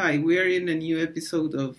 Hi, 0.00 0.16
we 0.16 0.38
are 0.38 0.46
in 0.46 0.68
a 0.68 0.76
new 0.76 1.02
episode 1.02 1.56
of 1.56 1.76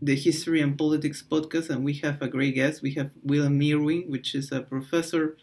the 0.00 0.14
History 0.14 0.60
and 0.60 0.78
Politics 0.78 1.24
podcast, 1.28 1.70
and 1.70 1.84
we 1.84 1.94
have 1.94 2.22
a 2.22 2.28
great 2.28 2.54
guest. 2.54 2.82
We 2.82 2.92
have 2.94 3.10
William 3.24 3.60
Irwin, 3.60 4.04
which 4.08 4.36
is 4.36 4.52
a 4.52 4.60
professor 4.60 5.36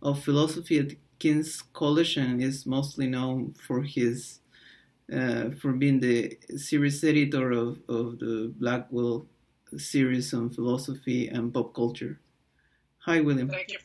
of 0.00 0.24
philosophy 0.24 0.78
at 0.78 0.92
King's 1.18 1.60
College 1.74 2.16
and 2.16 2.42
is 2.42 2.64
mostly 2.64 3.06
known 3.06 3.52
for 3.52 3.82
his 3.82 4.40
uh, 5.14 5.50
for 5.60 5.72
being 5.72 6.00
the 6.00 6.38
series 6.56 7.04
editor 7.04 7.50
of, 7.50 7.82
of 7.86 8.18
the 8.18 8.50
Blackwell 8.58 9.26
series 9.76 10.32
on 10.32 10.48
philosophy 10.48 11.28
and 11.28 11.52
pop 11.52 11.74
culture. 11.74 12.18
Hi, 13.00 13.20
William. 13.20 13.50
Thank 13.50 13.72
you. 13.72 13.78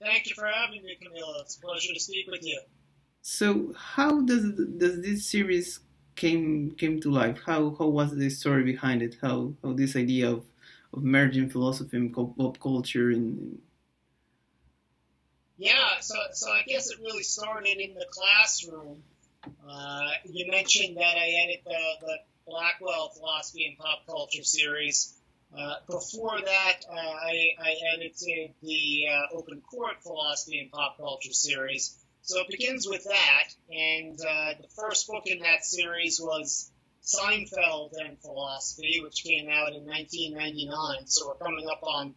Thank 0.00 0.30
you 0.30 0.34
for 0.34 0.46
having 0.46 0.82
me, 0.82 0.96
Camila. 0.96 1.42
It's 1.42 1.58
a 1.58 1.60
pleasure 1.60 1.92
to 1.92 2.00
speak 2.00 2.30
with 2.30 2.42
you. 2.42 2.58
So, 3.20 3.74
how 3.76 4.22
does 4.22 4.54
does 4.78 5.02
this 5.02 5.26
series 5.26 5.80
came 6.16 6.72
came 6.72 7.00
to 7.00 7.10
life? 7.10 7.40
How 7.46 7.74
how 7.78 7.86
was 7.86 8.16
the 8.16 8.30
story 8.30 8.64
behind 8.64 9.02
it? 9.02 9.16
How 9.20 9.54
how 9.62 9.72
this 9.72 9.96
idea 9.96 10.30
of 10.30 10.44
of 10.92 11.02
merging 11.02 11.48
philosophy 11.48 11.96
and 11.96 12.12
pop 12.12 12.58
culture 12.60 13.10
in 13.10 13.58
yeah, 15.62 16.00
so 16.00 16.16
so 16.32 16.50
I 16.50 16.62
guess 16.66 16.90
it 16.90 16.98
really 17.00 17.22
started 17.22 17.78
in 17.78 17.94
the 17.94 18.06
classroom. 18.10 19.02
Uh, 19.46 20.10
you 20.24 20.50
mentioned 20.50 20.96
that 20.96 21.16
I 21.16 21.28
edit 21.44 21.62
the, 21.64 21.80
the 22.00 22.16
Blackwell 22.48 23.10
Philosophy 23.10 23.66
and 23.66 23.78
Pop 23.78 24.04
Culture 24.06 24.42
series. 24.42 25.14
Uh, 25.56 25.76
before 25.88 26.40
that, 26.40 26.80
uh, 26.90 26.94
I, 26.94 27.50
I, 27.60 27.74
edited 27.94 28.54
the 28.62 29.06
uh, 29.08 29.36
Open 29.36 29.60
Court 29.60 30.02
Philosophy 30.02 30.60
and 30.60 30.72
Pop 30.72 30.96
Culture 30.96 31.32
series. 31.32 31.96
So 32.24 32.40
it 32.40 32.48
begins 32.48 32.86
with 32.86 33.04
that, 33.04 33.48
and 33.70 34.18
uh, 34.20 34.54
the 34.62 34.68
first 34.76 35.08
book 35.08 35.24
in 35.26 35.40
that 35.40 35.64
series 35.64 36.20
was 36.20 36.70
Seinfeld 37.02 37.94
and 37.98 38.16
Philosophy, 38.20 39.00
which 39.02 39.24
came 39.24 39.48
out 39.50 39.74
in 39.74 39.84
1999. 39.84 41.06
So 41.06 41.26
we're 41.26 41.44
coming 41.44 41.66
up 41.68 41.82
on 41.82 42.14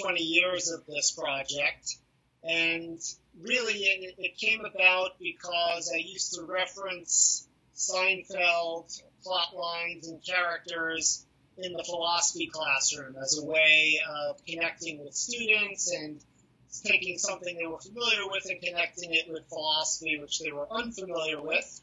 20 0.00 0.22
years 0.22 0.70
of 0.70 0.86
this 0.86 1.10
project. 1.10 1.96
And 2.44 3.00
really, 3.40 3.74
it, 3.74 4.14
it 4.18 4.38
came 4.38 4.64
about 4.64 5.18
because 5.18 5.90
I 5.92 5.98
used 5.98 6.34
to 6.34 6.44
reference 6.44 7.48
Seinfeld 7.74 9.02
plot 9.24 9.56
lines 9.56 10.06
and 10.08 10.24
characters 10.24 11.26
in 11.58 11.72
the 11.72 11.84
philosophy 11.84 12.46
classroom 12.46 13.16
as 13.20 13.38
a 13.38 13.44
way 13.44 14.00
of 14.08 14.44
connecting 14.46 15.04
with 15.04 15.14
students 15.14 15.92
and 15.92 16.20
taking 16.70 17.18
something 17.18 17.56
they 17.56 17.66
were 17.66 17.80
familiar 17.80 18.28
with 18.30 18.46
and 18.48 18.60
connecting 18.60 19.12
it 19.12 19.26
with 19.28 19.48
philosophy, 19.48 20.18
which 20.20 20.38
they 20.38 20.52
were 20.52 20.70
unfamiliar 20.70 21.42
with. 21.42 21.80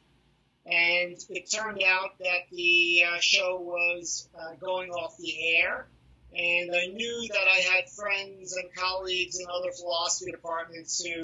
And 0.66 1.18
it 1.30 1.50
turned 1.52 1.82
out 1.84 2.18
that 2.20 2.50
the 2.52 3.04
uh, 3.10 3.20
show 3.20 3.60
was 3.62 4.28
uh, 4.38 4.56
going 4.60 4.92
off 4.92 5.18
the 5.18 5.56
air 5.58 5.88
and 6.36 6.76
I 6.76 6.88
knew 6.88 7.28
that 7.30 7.48
I 7.48 7.60
had 7.60 7.90
friends 7.90 8.56
and 8.56 8.74
colleagues 8.76 9.40
in 9.40 9.48
other 9.50 9.72
philosophy 9.72 10.32
departments 10.32 11.04
who 11.04 11.24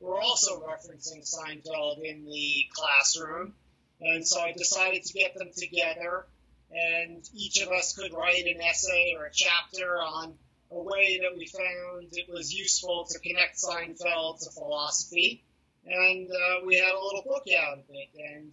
were 0.00 0.20
also 0.20 0.60
referencing 0.60 1.22
Seinfeld 1.22 2.02
in 2.02 2.24
the 2.24 2.66
classroom. 2.72 3.54
And 4.00 4.26
so 4.26 4.40
I 4.40 4.52
decided 4.52 5.04
to 5.04 5.12
get 5.12 5.34
them 5.34 5.50
together, 5.56 6.26
and 6.70 7.28
each 7.34 7.60
of 7.62 7.68
us 7.68 7.94
could 7.94 8.12
write 8.12 8.46
an 8.46 8.60
essay 8.60 9.14
or 9.18 9.26
a 9.26 9.32
chapter 9.32 10.00
on 10.00 10.34
a 10.74 10.82
way 10.82 11.20
that 11.22 11.36
we 11.36 11.46
found 11.46 12.08
it 12.12 12.28
was 12.28 12.52
useful 12.52 13.06
to 13.10 13.18
connect 13.20 13.56
Seinfeld 13.56 14.42
to 14.44 14.50
philosophy. 14.50 15.44
And 15.86 16.28
uh, 16.30 16.64
we 16.64 16.76
had 16.76 16.94
a 16.94 17.04
little 17.04 17.22
book 17.26 17.44
out 17.58 17.78
of 17.78 17.84
it. 17.90 18.08
And 18.18 18.52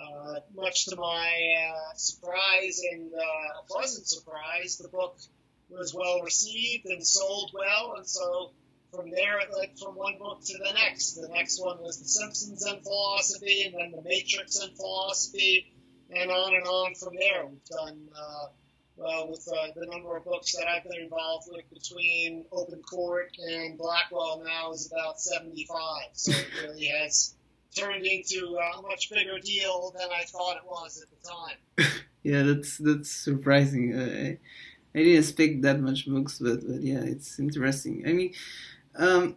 uh, 0.00 0.40
much 0.54 0.86
to 0.86 0.96
my 0.96 1.56
uh, 1.70 1.94
surprise 1.94 2.82
and 2.92 3.12
uh, 3.12 3.62
pleasant 3.68 4.06
surprise, 4.06 4.76
the 4.76 4.88
book 4.88 5.18
was 5.70 5.94
well 5.94 6.22
received 6.22 6.86
and 6.86 7.06
sold 7.06 7.50
well, 7.52 7.94
and 7.96 8.06
so 8.06 8.52
from 8.90 9.10
there 9.10 9.38
it 9.40 9.48
led 9.56 9.78
from 9.78 9.94
one 9.94 10.18
book 10.18 10.40
to 10.44 10.58
the 10.58 10.72
next. 10.72 11.14
The 11.14 11.28
next 11.28 11.60
one 11.60 11.78
was 11.80 11.98
The 11.98 12.08
Simpsons 12.08 12.64
and 12.64 12.82
Philosophy, 12.82 13.64
and 13.64 13.74
then 13.74 13.92
The 13.92 14.08
Matrix 14.08 14.60
and 14.60 14.74
Philosophy, 14.76 15.72
and 16.10 16.30
on 16.30 16.54
and 16.54 16.66
on 16.66 16.94
from 16.94 17.14
there. 17.18 17.46
We've 17.46 17.64
done 17.64 18.08
uh, 18.16 18.46
well 18.98 19.28
with 19.30 19.48
uh, 19.48 19.68
the 19.76 19.86
number 19.86 20.16
of 20.16 20.24
books 20.24 20.52
that 20.52 20.66
I've 20.66 20.84
been 20.84 21.02
involved 21.02 21.48
with 21.50 21.64
between 21.72 22.44
Open 22.52 22.82
Court 22.82 23.30
and 23.38 23.78
Blackwell 23.78 24.42
now 24.44 24.72
is 24.72 24.90
about 24.92 25.20
75. 25.20 25.78
So 26.12 26.32
it 26.32 26.46
really 26.62 26.86
has 26.86 27.34
turned 27.76 28.06
into 28.06 28.56
a 28.56 28.82
much 28.82 29.10
bigger 29.10 29.38
deal 29.38 29.94
than 29.98 30.08
I 30.10 30.24
thought 30.24 30.56
it 30.56 30.66
was 30.66 31.02
at 31.02 31.08
the 31.10 31.28
time. 31.28 32.02
yeah, 32.22 32.42
that's 32.42 32.78
that's 32.78 33.10
surprising. 33.10 33.94
Uh, 33.94 34.34
I 34.94 34.98
didn't 34.98 35.18
expect 35.18 35.62
that 35.62 35.80
much 35.80 36.06
books, 36.06 36.38
but, 36.38 36.66
but 36.66 36.80
yeah, 36.80 37.00
it's 37.00 37.38
interesting. 37.38 38.04
I 38.06 38.12
mean, 38.12 38.34
um, 38.96 39.36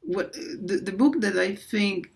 what 0.00 0.32
the, 0.32 0.80
the 0.84 0.92
book 0.92 1.20
that 1.20 1.36
I 1.36 1.54
think 1.54 2.10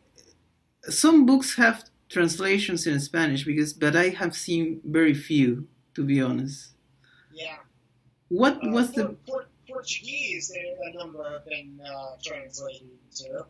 some 0.88 1.24
books 1.24 1.56
have 1.56 1.84
translations 2.08 2.86
in 2.86 3.00
Spanish 3.00 3.44
because, 3.44 3.72
but 3.72 3.96
I 3.96 4.10
have 4.10 4.34
seen 4.34 4.80
very 4.84 5.14
few, 5.14 5.66
to 5.94 6.04
be 6.04 6.20
honest. 6.20 6.70
Yeah. 7.32 7.56
What 8.28 8.64
uh, 8.64 8.70
was 8.70 8.92
the 8.92 9.16
Portuguese? 9.68 10.52
A 10.52 10.96
number 10.96 11.22
have 11.30 11.46
been 11.46 11.80
uh, 11.84 12.16
translated 12.24 12.88
to. 13.16 13.46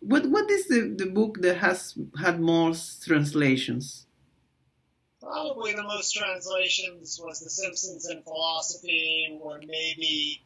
What 0.00 0.26
What 0.26 0.50
is 0.50 0.68
the, 0.68 0.94
the 0.96 1.06
book 1.06 1.40
that 1.40 1.58
has 1.58 1.98
had 2.20 2.40
most 2.40 3.04
translations? 3.04 4.06
Probably 5.20 5.72
the 5.72 5.82
most 5.82 6.12
translations 6.12 7.20
was 7.22 7.40
The 7.40 7.50
Simpsons 7.50 8.06
and 8.06 8.22
Philosophy, 8.22 9.36
or 9.40 9.58
maybe 9.58 10.42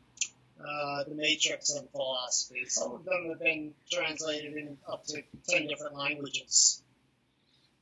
uh, 0.58 1.04
The 1.04 1.14
Matrix 1.14 1.74
and 1.74 1.88
Philosophy. 1.90 2.64
Some 2.68 2.92
of 2.92 3.04
them 3.04 3.28
have 3.28 3.40
been 3.40 3.74
translated 3.92 4.54
in 4.54 4.78
up 4.90 5.04
to 5.06 5.22
10 5.48 5.66
different 5.66 5.96
languages. 5.96 6.82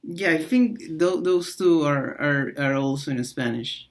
Yeah, 0.02 0.30
I 0.30 0.42
think 0.42 0.78
th- 0.78 1.22
those 1.22 1.56
two 1.56 1.82
are, 1.82 2.16
are, 2.20 2.52
are 2.58 2.74
also 2.74 3.10
in 3.10 3.22
Spanish. 3.24 3.88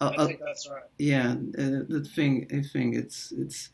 Uh, 0.00 0.12
I 0.16 0.26
think 0.26 0.40
that's 0.44 0.68
right. 0.68 0.82
Yeah, 0.98 1.32
uh, 1.32 1.82
that 1.88 2.10
thing. 2.14 2.46
I 2.52 2.62
think 2.62 2.94
it's 2.94 3.32
it's. 3.32 3.70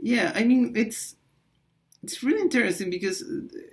Yeah, 0.00 0.32
I 0.34 0.44
mean 0.44 0.72
it's 0.76 1.16
it's 2.02 2.22
really 2.22 2.40
interesting 2.40 2.90
because 2.90 3.24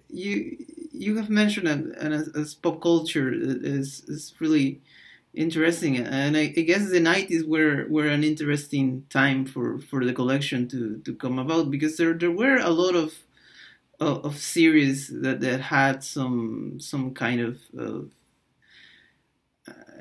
you 0.10 0.58
you 0.92 1.18
have 1.18 1.30
mentioned 1.30 1.68
that 1.68 1.80
and 2.02 2.14
as, 2.14 2.30
as, 2.30 2.56
pop 2.56 2.82
culture 2.82 3.32
is 3.32 4.04
is 4.08 4.34
really 4.40 4.82
interesting 5.34 5.98
and 5.98 6.38
I, 6.38 6.42
I, 6.58 6.62
guess 6.62 6.90
the 6.90 7.02
90s 7.02 7.46
were 7.46 7.86
were 7.90 8.08
an 8.08 8.24
interesting 8.24 9.06
time 9.10 9.46
for 9.46 9.78
for 9.80 10.04
the 10.06 10.14
collection 10.14 10.68
to 10.70 11.02
to 11.06 11.14
come 11.14 11.38
about 11.38 11.70
because 11.70 11.98
there 11.98 12.14
there 12.14 12.32
were 12.32 12.58
a 12.58 12.70
lot 12.70 12.96
of 12.96 13.14
of, 14.00 14.26
of 14.26 14.38
series 14.38 15.10
that 15.22 15.42
that 15.42 15.62
had 15.62 16.04
some 16.04 16.80
some 16.80 17.14
kind 17.14 17.42
of, 17.42 17.60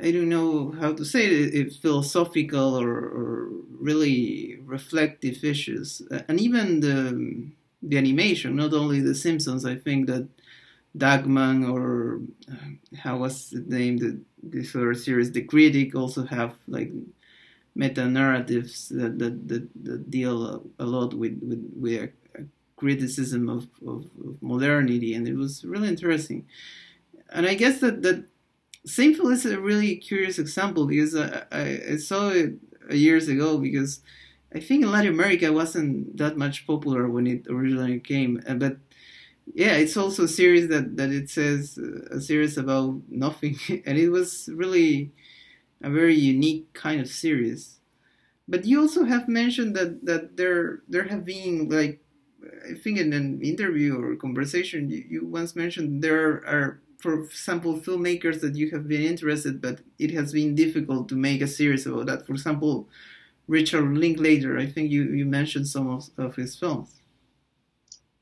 I 0.03 0.11
don't 0.11 0.29
know 0.29 0.73
how 0.73 0.93
to 0.93 1.05
say 1.05 1.25
it, 1.27 1.55
it 1.55 1.73
philosophical 1.75 2.79
or, 2.81 2.91
or 2.91 3.49
really 3.79 4.59
reflective 4.65 5.45
issues 5.45 6.03
and 6.29 6.41
even 6.41 6.81
the 6.81 7.51
the 7.83 7.99
animation, 7.99 8.57
not 8.57 8.73
only 8.73 9.01
The 9.01 9.15
Simpsons. 9.15 9.65
I 9.67 9.77
think 9.77 10.07
that 10.07 10.27
Duckman 10.97 11.71
or 11.71 12.21
uh, 12.51 12.97
how 12.97 13.19
was 13.19 13.51
the 13.51 13.61
name 13.61 13.99
the 13.99 14.21
this 14.43 14.75
other 14.75 14.95
series, 14.95 15.33
The 15.33 15.43
Critic, 15.43 15.95
also 15.95 16.25
have 16.27 16.55
like 16.69 16.93
meta 17.75 18.07
narratives 18.07 18.89
that, 18.91 19.19
that, 19.19 19.49
that, 19.49 19.69
that, 19.85 20.11
deal 20.11 20.63
a, 20.79 20.85
lot 20.85 21.15
with 21.15 21.41
with, 21.43 21.71
with 21.75 21.93
a, 21.95 22.05
a 22.05 22.09
criticism 22.77 23.49
of, 23.49 23.69
of, 23.87 24.05
of, 24.27 24.43
modernity, 24.43 25.15
and 25.15 25.29
it 25.29 25.35
was 25.35 25.65
really 25.65 25.89
interesting. 25.89 26.47
And 27.31 27.47
I 27.47 27.55
guess 27.55 27.81
that 27.81 28.03
that 28.03 28.25
Seinfeld 28.87 29.33
is 29.33 29.47
a 29.47 29.61
really 29.61 29.97
curious 29.97 30.39
example 30.39 30.87
because 30.87 31.17
I, 31.17 31.45
I, 31.51 31.81
I 31.93 31.97
saw 31.97 32.29
it 32.31 32.55
years 32.91 33.29
ago 33.29 33.59
because 33.59 34.01
I 34.55 34.61
think 34.61 34.83
in 34.83 34.93
Latin 34.93 35.13
America 35.13 35.47
it 35.47 35.55
wasn't 35.55 36.17
that 36.17 36.37
much 36.37 36.67
popular 36.67 37.09
when 37.09 37.27
it 37.27 37.47
originally 37.49 37.99
came, 38.01 38.43
uh, 38.47 38.55
but 38.55 38.77
yeah, 39.53 39.75
it's 39.75 39.97
also 39.97 40.25
a 40.25 40.29
series 40.29 40.69
that 40.69 40.97
that 40.97 41.11
it 41.11 41.29
says 41.29 41.79
uh, 41.79 42.17
a 42.17 42.21
series 42.21 42.57
about 42.57 43.03
nothing, 43.09 43.59
and 43.87 43.99
it 43.99 44.11
was 44.11 44.49
really 44.53 45.13
a 45.83 45.91
very 45.91 46.15
unique 46.15 46.73
kind 46.73 47.01
of 47.01 47.09
series. 47.09 47.81
But 48.49 48.65
you 48.65 48.81
also 48.81 49.05
have 49.05 49.29
mentioned 49.29 49.75
that 49.77 50.05
that 50.05 50.37
there 50.37 50.83
there 50.89 51.05
have 51.05 51.25
been 51.25 51.69
like 51.69 52.04
I 52.71 52.75
think 52.75 52.99
in 52.99 53.13
an 53.13 53.41
interview 53.43 54.01
or 54.01 54.17
conversation 54.17 54.91
you, 54.91 55.05
you 55.09 55.27
once 55.27 55.55
mentioned 55.57 56.03
there 56.03 56.45
are 56.47 56.81
for 56.99 57.25
example 57.25 57.79
filmmakers 57.79 58.41
that 58.41 58.57
you 58.57 58.71
have 58.71 58.89
been 58.89 59.03
interested, 59.03 59.61
but 59.61 59.81
it 59.99 60.11
has 60.13 60.33
been 60.33 60.55
difficult 60.55 61.09
to 61.11 61.17
make 61.17 61.43
a 61.43 61.47
series 61.47 61.87
about 61.87 62.07
that. 62.07 62.27
For 62.27 62.33
example, 62.33 62.89
Richard 63.47 63.97
Linklater. 63.97 64.59
I 64.59 64.67
think 64.67 64.91
you, 64.91 65.05
you 65.13 65.27
mentioned 65.27 65.69
some 65.69 65.89
of, 65.91 66.09
of 66.17 66.35
his 66.35 66.57
films. 66.57 66.95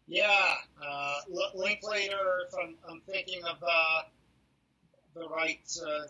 Yeah, 0.09 0.55
uh, 0.85 1.15
Linklater. 1.55 2.49
From 2.51 2.75
I'm 2.89 3.01
thinking 3.09 3.43
of 3.45 3.63
uh, 3.63 4.03
the 5.15 5.29
right 5.29 5.61
uh, 5.81 6.07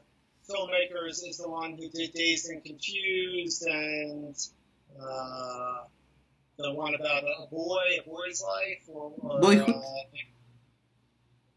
filmmaker 0.49 1.09
is, 1.09 1.23
is 1.23 1.39
the 1.39 1.49
one 1.49 1.73
who 1.73 1.89
did 1.89 2.13
Dazed 2.13 2.49
and 2.49 2.65
Confused 2.65 3.67
and 3.67 4.35
uh, 5.01 5.85
the 6.59 6.73
one 6.73 6.95
about 6.95 7.25
a 7.25 7.47
boy, 7.51 7.83
a 7.99 8.09
boy's 8.09 8.43
life, 8.43 8.83
or, 8.89 9.13
or 9.19 9.41
Boyhood. 9.41 9.69
Uh, 9.69 9.81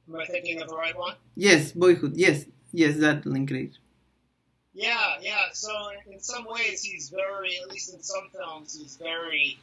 am 0.10 0.16
I 0.16 0.26
thinking 0.26 0.62
of 0.62 0.70
the 0.70 0.76
right 0.76 0.98
one? 0.98 1.16
Yes, 1.36 1.72
Boyhood. 1.72 2.16
Yes, 2.16 2.46
yes, 2.72 2.98
that 2.98 3.26
link 3.26 3.50
Linklater. 3.50 3.80
Yeah, 4.74 5.16
yeah. 5.22 5.46
So 5.54 5.70
in, 5.90 6.14
in 6.14 6.20
some 6.20 6.46
ways, 6.48 6.84
he's 6.84 7.10
very, 7.10 7.58
at 7.62 7.70
least 7.70 7.94
in 7.94 8.02
some 8.02 8.30
films, 8.34 8.78
he's 8.78 8.98
very 8.98 9.58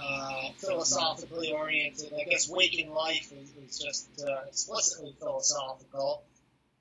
uh, 0.00 0.50
philosophically 0.58 1.52
oriented. 1.52 2.12
I 2.12 2.24
guess 2.24 2.48
Waking 2.48 2.92
Life 2.92 3.32
is, 3.32 3.50
is 3.68 3.78
just 3.78 4.08
uh, 4.20 4.46
explicitly 4.48 5.14
philosophical. 5.18 6.22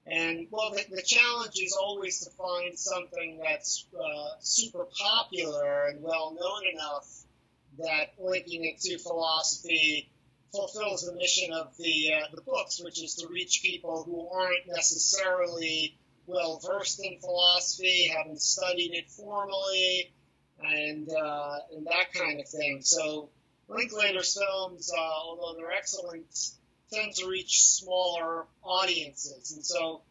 And 0.06 0.48
well, 0.52 0.72
the, 0.72 0.86
the 0.90 1.02
challenge 1.02 1.60
is 1.62 1.78
always 1.80 2.22
to 2.22 2.30
find 2.32 2.78
something 2.80 3.40
that's 3.44 3.86
uh, 3.94 4.30
super 4.40 4.88
popular 4.98 5.88
and 5.88 6.02
well 6.02 6.36
known 6.40 6.74
enough 6.74 7.26
that 7.78 8.14
linking 8.20 8.66
it 8.66 8.80
to 8.82 8.98
philosophy 8.98 10.10
fulfills 10.52 11.02
the 11.02 11.14
mission 11.14 11.54
of 11.54 11.76
the 11.78 12.14
uh, 12.14 12.28
the 12.34 12.42
books, 12.42 12.82
which 12.84 13.02
is 13.04 13.16
to 13.16 13.28
reach 13.28 13.62
people 13.62 14.04
who 14.04 14.28
aren't 14.30 14.68
necessarily 14.68 15.98
well 16.26 16.60
versed 16.66 17.04
in 17.04 17.20
philosophy, 17.20 18.12
haven't 18.16 18.42
studied 18.42 18.94
it 18.94 19.10
formally, 19.10 20.12
and 20.64 21.10
uh, 21.10 21.58
and 21.76 21.86
that 21.88 22.14
kind 22.14 22.40
of 22.40 22.48
thing. 22.48 22.80
So 22.82 23.30
Linklater's 23.68 24.38
films, 24.38 24.92
uh, 24.96 25.00
although 25.00 25.58
they're 25.58 25.72
excellent, 25.72 26.26
tend 26.92 27.14
to 27.16 27.30
reach 27.30 27.64
smaller 27.64 28.46
audiences, 28.64 29.54
and 29.56 29.66
so. 29.66 30.02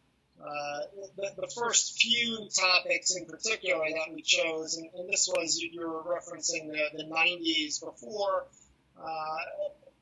Uh, 0.41 0.81
the, 1.17 1.33
the, 1.41 1.53
first 1.57 1.99
few 1.99 2.47
topics 2.55 3.17
in 3.17 3.25
particular 3.25 3.85
that 3.89 4.15
we 4.15 4.21
chose, 4.23 4.77
and, 4.77 4.89
and 4.95 5.09
this 5.09 5.29
was 5.29 5.59
you, 5.59 5.81
were 5.81 6.03
referencing 6.03 6.71
the, 6.71 6.99
the 6.99 7.05
90s 7.05 7.81
before. 7.81 8.47
Uh, 8.99 9.37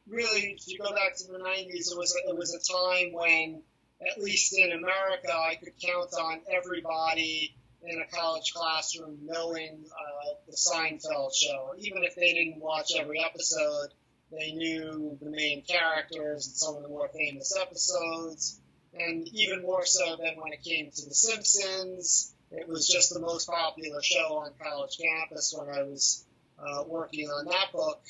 really, 0.08 0.56
if 0.58 0.66
you 0.66 0.78
go 0.78 0.90
back 0.90 1.16
to 1.16 1.28
the 1.28 1.38
90s, 1.38 1.92
it 1.92 1.96
was 1.96 2.16
a, 2.16 2.30
it 2.30 2.36
was 2.36 2.52
a 2.52 2.72
time 2.72 3.12
when, 3.12 3.62
at 4.00 4.22
least 4.22 4.58
in 4.58 4.72
America, 4.72 5.32
I 5.32 5.54
could 5.54 5.72
count 5.80 6.12
on 6.14 6.40
everybody 6.50 7.54
in 7.86 8.00
a 8.00 8.16
college 8.16 8.52
classroom 8.54 9.18
knowing 9.24 9.84
uh, 9.86 10.34
the 10.48 10.56
Seinfeld 10.56 11.34
show. 11.34 11.74
Even 11.78 12.02
if 12.02 12.16
they 12.16 12.32
didn't 12.32 12.60
watch 12.60 12.92
every 12.98 13.20
episode, 13.20 13.88
they 14.32 14.52
knew 14.52 15.16
the 15.20 15.30
main 15.30 15.62
characters 15.62 16.46
and 16.46 16.56
some 16.56 16.76
of 16.76 16.82
the 16.82 16.88
more 16.88 17.08
famous 17.08 17.56
episodes. 17.60 18.60
And 18.98 19.26
even 19.28 19.62
more 19.62 19.84
so 19.86 20.16
than 20.16 20.40
when 20.40 20.52
it 20.52 20.62
came 20.62 20.90
to 20.90 21.08
The 21.08 21.14
Simpsons. 21.14 22.32
It 22.50 22.68
was 22.68 22.86
just 22.86 23.12
the 23.12 23.20
most 23.20 23.48
popular 23.48 24.00
show 24.02 24.38
on 24.44 24.52
college 24.62 24.98
campus 24.98 25.54
when 25.56 25.68
I 25.68 25.82
was 25.82 26.24
uh, 26.58 26.84
working 26.86 27.28
on 27.28 27.46
that 27.46 27.72
book. 27.72 28.00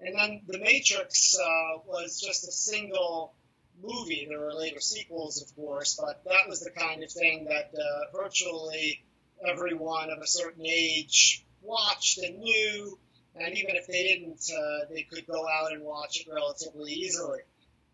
And 0.00 0.14
then 0.14 0.42
The 0.46 0.58
Matrix 0.58 1.36
uh, 1.36 1.78
was 1.86 2.20
just 2.20 2.46
a 2.46 2.52
single 2.52 3.34
movie. 3.82 4.26
There 4.28 4.38
were 4.38 4.54
later 4.54 4.80
sequels, 4.80 5.42
of 5.42 5.54
course, 5.56 5.98
but 6.00 6.22
that 6.24 6.48
was 6.48 6.60
the 6.60 6.70
kind 6.70 7.02
of 7.02 7.10
thing 7.10 7.46
that 7.46 7.72
uh, 7.74 8.16
virtually 8.16 9.02
everyone 9.44 10.10
of 10.10 10.18
a 10.18 10.26
certain 10.26 10.66
age 10.66 11.44
watched 11.62 12.18
and 12.18 12.38
knew. 12.38 12.98
And 13.34 13.56
even 13.56 13.76
if 13.76 13.86
they 13.86 14.02
didn't, 14.04 14.40
uh, 14.52 14.86
they 14.90 15.02
could 15.02 15.26
go 15.26 15.46
out 15.48 15.72
and 15.72 15.82
watch 15.82 16.20
it 16.20 16.32
relatively 16.32 16.92
easily. 16.92 17.40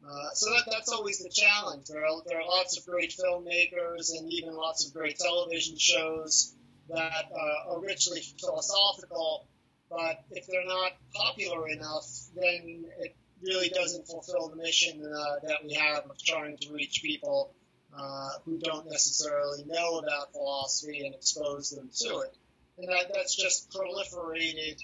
Uh, 0.07 0.31
so 0.35 0.51
that, 0.51 0.65
that's 0.71 0.91
always 0.91 1.19
the 1.19 1.31
challenge. 1.31 1.87
There 1.87 2.05
are, 2.05 2.23
there 2.27 2.41
are 2.41 2.47
lots 2.47 2.79
of 2.79 2.85
great 2.85 3.15
filmmakers 3.15 4.11
and 4.17 4.31
even 4.33 4.55
lots 4.55 4.87
of 4.87 4.93
great 4.93 5.19
television 5.19 5.79
shows 5.79 6.55
that 6.91 7.25
uh, 7.33 7.73
are 7.73 7.81
richly 7.81 8.21
philosophical, 8.39 9.47
but 9.91 10.23
if 10.31 10.47
they're 10.47 10.67
not 10.67 10.93
popular 11.15 11.69
enough, 11.69 12.07
then 12.35 12.85
it 13.01 13.17
really 13.43 13.71
doesn't 13.71 14.07
fulfill 14.07 14.49
the 14.49 14.57
mission 14.57 15.01
uh, 15.03 15.47
that 15.47 15.59
we 15.65 15.75
have 15.75 16.05
of 16.05 16.19
trying 16.23 16.57
to 16.59 16.73
reach 16.73 17.01
people 17.03 17.55
uh, 17.97 18.29
who 18.45 18.59
don't 18.59 18.91
necessarily 18.91 19.65
know 19.67 19.99
about 19.99 20.33
philosophy 20.33 21.07
and 21.07 21.15
expose 21.15 21.71
them 21.71 21.89
to 21.95 22.19
it. 22.19 22.37
And 22.77 22.89
that, 22.89 23.13
that's 23.15 23.35
just 23.35 23.71
proliferated 23.71 24.81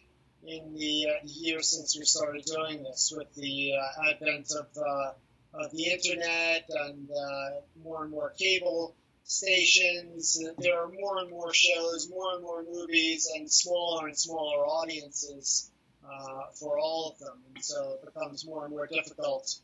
in 0.47 0.75
the, 0.75 1.07
uh, 1.09 1.27
years 1.27 1.69
since 1.69 1.99
we 1.99 2.05
started 2.05 2.45
doing 2.45 2.83
this 2.83 3.13
with 3.17 3.33
the 3.35 3.73
uh, 3.75 4.11
advent 4.11 4.51
of, 4.53 4.67
uh, 4.77 5.13
of 5.55 5.71
the 5.73 5.85
internet 5.85 6.69
and 6.69 7.09
uh, 7.11 7.51
more 7.83 8.03
and 8.03 8.11
more 8.11 8.33
cable 8.39 8.95
stations. 9.25 10.39
There 10.59 10.81
are 10.83 10.89
more 10.89 11.19
and 11.19 11.31
more 11.31 11.53
shows, 11.53 12.09
more 12.11 12.35
and 12.35 12.43
more 12.43 12.65
movies, 12.65 13.29
and 13.35 13.51
smaller 13.51 14.07
and 14.07 14.17
smaller 14.17 14.65
audiences 14.65 15.71
uh, 16.05 16.43
for 16.55 16.79
all 16.79 17.13
of 17.13 17.19
them. 17.19 17.39
And 17.55 17.65
so 17.65 17.99
it 18.03 18.13
becomes 18.13 18.47
more 18.47 18.65
and 18.65 18.75
more 18.75 18.87
difficult 18.87 19.57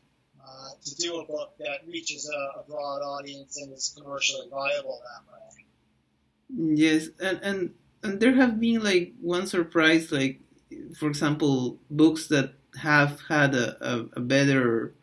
to 0.85 0.95
do 0.95 1.19
a 1.19 1.25
book 1.25 1.55
that 1.59 1.79
reaches 1.85 2.29
a, 2.29 2.59
a 2.59 2.63
broad 2.63 3.01
audience 3.01 3.57
and 3.57 3.73
is 3.73 3.93
commercially 3.97 4.47
viable 4.49 5.01
that 5.03 5.33
way. 5.33 5.65
Yes, 6.75 7.09
and, 7.19 7.39
and 7.43 7.73
and 8.03 8.19
there 8.19 8.33
have 8.33 8.59
been 8.59 8.83
like 8.83 9.13
one 9.19 9.47
surprise, 9.47 10.11
like 10.11 10.39
for 10.97 11.07
example, 11.07 11.79
books 11.89 12.27
that 12.27 12.53
have 12.77 13.21
had 13.29 13.55
a, 13.55 13.77
a, 13.81 14.05
a, 14.13 14.19
better 14.19 14.93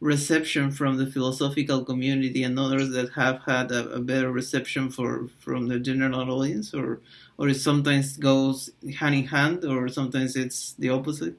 reception 0.00 0.70
from 0.70 0.96
the 0.96 1.06
philosophical 1.06 1.84
community 1.84 2.42
and 2.42 2.58
others 2.58 2.90
that 2.90 3.10
have 3.10 3.42
had 3.44 3.70
a, 3.70 3.90
a, 3.90 4.00
better 4.00 4.32
reception 4.32 4.90
for 4.90 5.28
from 5.38 5.68
the 5.68 5.78
general 5.78 6.30
audience 6.30 6.72
or 6.72 7.00
or 7.36 7.48
it 7.48 7.56
sometimes 7.56 8.16
goes 8.16 8.70
hand 8.98 9.14
in 9.14 9.26
hand 9.26 9.64
or 9.64 9.88
sometimes 9.88 10.36
it's 10.36 10.72
the 10.74 10.88
opposite? 10.88 11.34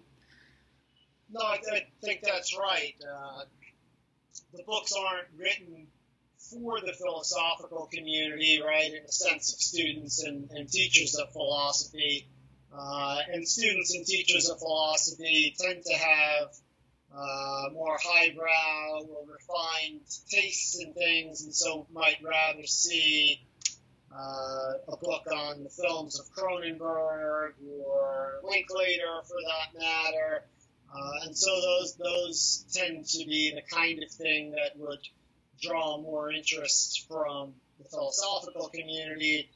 No 1.32 1.42
i, 1.42 1.60
I 1.74 1.88
think 2.04 2.22
that's 2.22 2.56
right. 2.58 2.96
Uh, 3.02 3.44
the 4.54 4.64
books 4.64 4.94
aren't 4.94 5.28
written 5.40 5.88
for 6.38 6.82
the 6.82 6.94
philosophical 6.94 7.90
community 7.92 8.62
right? 8.64 8.94
In 8.94 9.04
the 9.06 9.12
sense 9.12 9.54
of 9.54 9.60
students 9.60 10.24
and, 10.24 10.50
and 10.52 10.70
teachers 10.70 11.16
of 11.16 11.32
philosophy 11.32 12.28
uh, 12.74 13.18
and 13.32 13.48
students 13.48 13.94
and 13.96 14.06
teachers 14.06 14.50
of 14.50 14.60
philosophy 14.60 15.56
tend 15.60 15.84
to 15.86 15.94
have 15.94 16.56
uh, 17.14 17.70
more 17.74 17.98
highbrow 18.02 19.02
or 19.02 19.26
refined 19.28 20.02
tastes 20.30 20.80
in 20.80 20.94
things, 20.94 21.44
and 21.44 21.54
so 21.54 21.86
might 21.94 22.18
rather 22.24 22.66
see 22.66 23.42
uh, 24.14 24.74
a 24.88 24.98
book 24.98 25.26
on 25.32 25.64
the 25.64 25.70
films 25.70 26.20
of 26.20 26.26
Cronenberg 26.32 27.54
or 27.86 28.40
Linklater, 28.44 29.22
for 29.28 29.38
that 29.42 29.80
matter. 29.80 30.44
Uh, 30.94 31.26
and 31.26 31.38
so 31.38 31.50
those 31.62 31.96
those 31.96 32.66
tend 32.74 33.06
to 33.06 33.26
be 33.26 33.54
the 33.56 33.62
kind 33.74 34.04
of 34.04 34.10
thing 34.12 34.52
that 34.52 34.78
would 34.78 35.00
draw 35.62 35.98
more 36.02 36.32
interest 36.32 37.06
from 37.08 37.54
the 37.78 37.86
philosophical 37.90 38.68
community. 38.70 39.50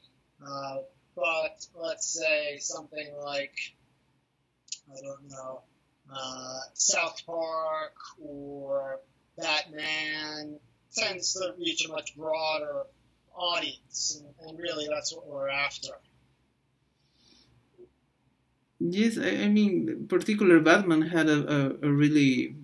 Uh, 0.45 0.77
but 1.15 1.65
let's 1.75 2.07
say 2.07 2.57
something 2.59 3.07
like, 3.23 3.55
I 4.91 5.01
don't 5.01 5.29
know, 5.29 5.61
uh, 6.13 6.59
South 6.73 7.25
Park 7.25 7.95
or 8.21 8.99
Batman 9.37 10.59
tends 10.95 11.33
to 11.33 11.53
reach 11.57 11.85
a 11.85 11.89
much 11.89 12.15
broader 12.15 12.83
audience, 13.35 14.21
and, 14.21 14.49
and 14.49 14.59
really 14.59 14.87
that's 14.89 15.13
what 15.13 15.27
we're 15.27 15.49
after. 15.49 15.89
Yes, 18.79 19.17
I, 19.17 19.45
I 19.45 19.47
mean, 19.47 20.07
particular 20.07 20.59
Batman 20.59 21.01
had 21.01 21.27
a, 21.27 21.77
a, 21.83 21.87
a, 21.87 21.91
really 21.91 22.55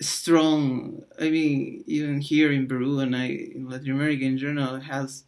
strong. 0.00 1.02
I 1.20 1.30
mean, 1.30 1.84
even 1.86 2.20
here 2.20 2.50
in 2.50 2.66
Peru 2.66 2.98
and 3.00 3.14
I 3.14 3.26
in 3.26 3.68
Latin 3.68 3.92
America 3.92 4.24
in 4.24 4.38
general 4.38 4.80
has 4.80 5.24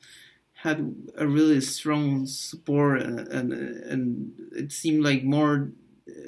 had 0.63 0.95
a 1.17 1.27
really 1.27 1.61
strong 1.61 2.27
support 2.27 3.03
and, 3.03 3.21
and, 3.29 3.53
and 3.53 4.33
it 4.53 4.71
seemed 4.71 5.03
like 5.05 5.25
more 5.25 5.71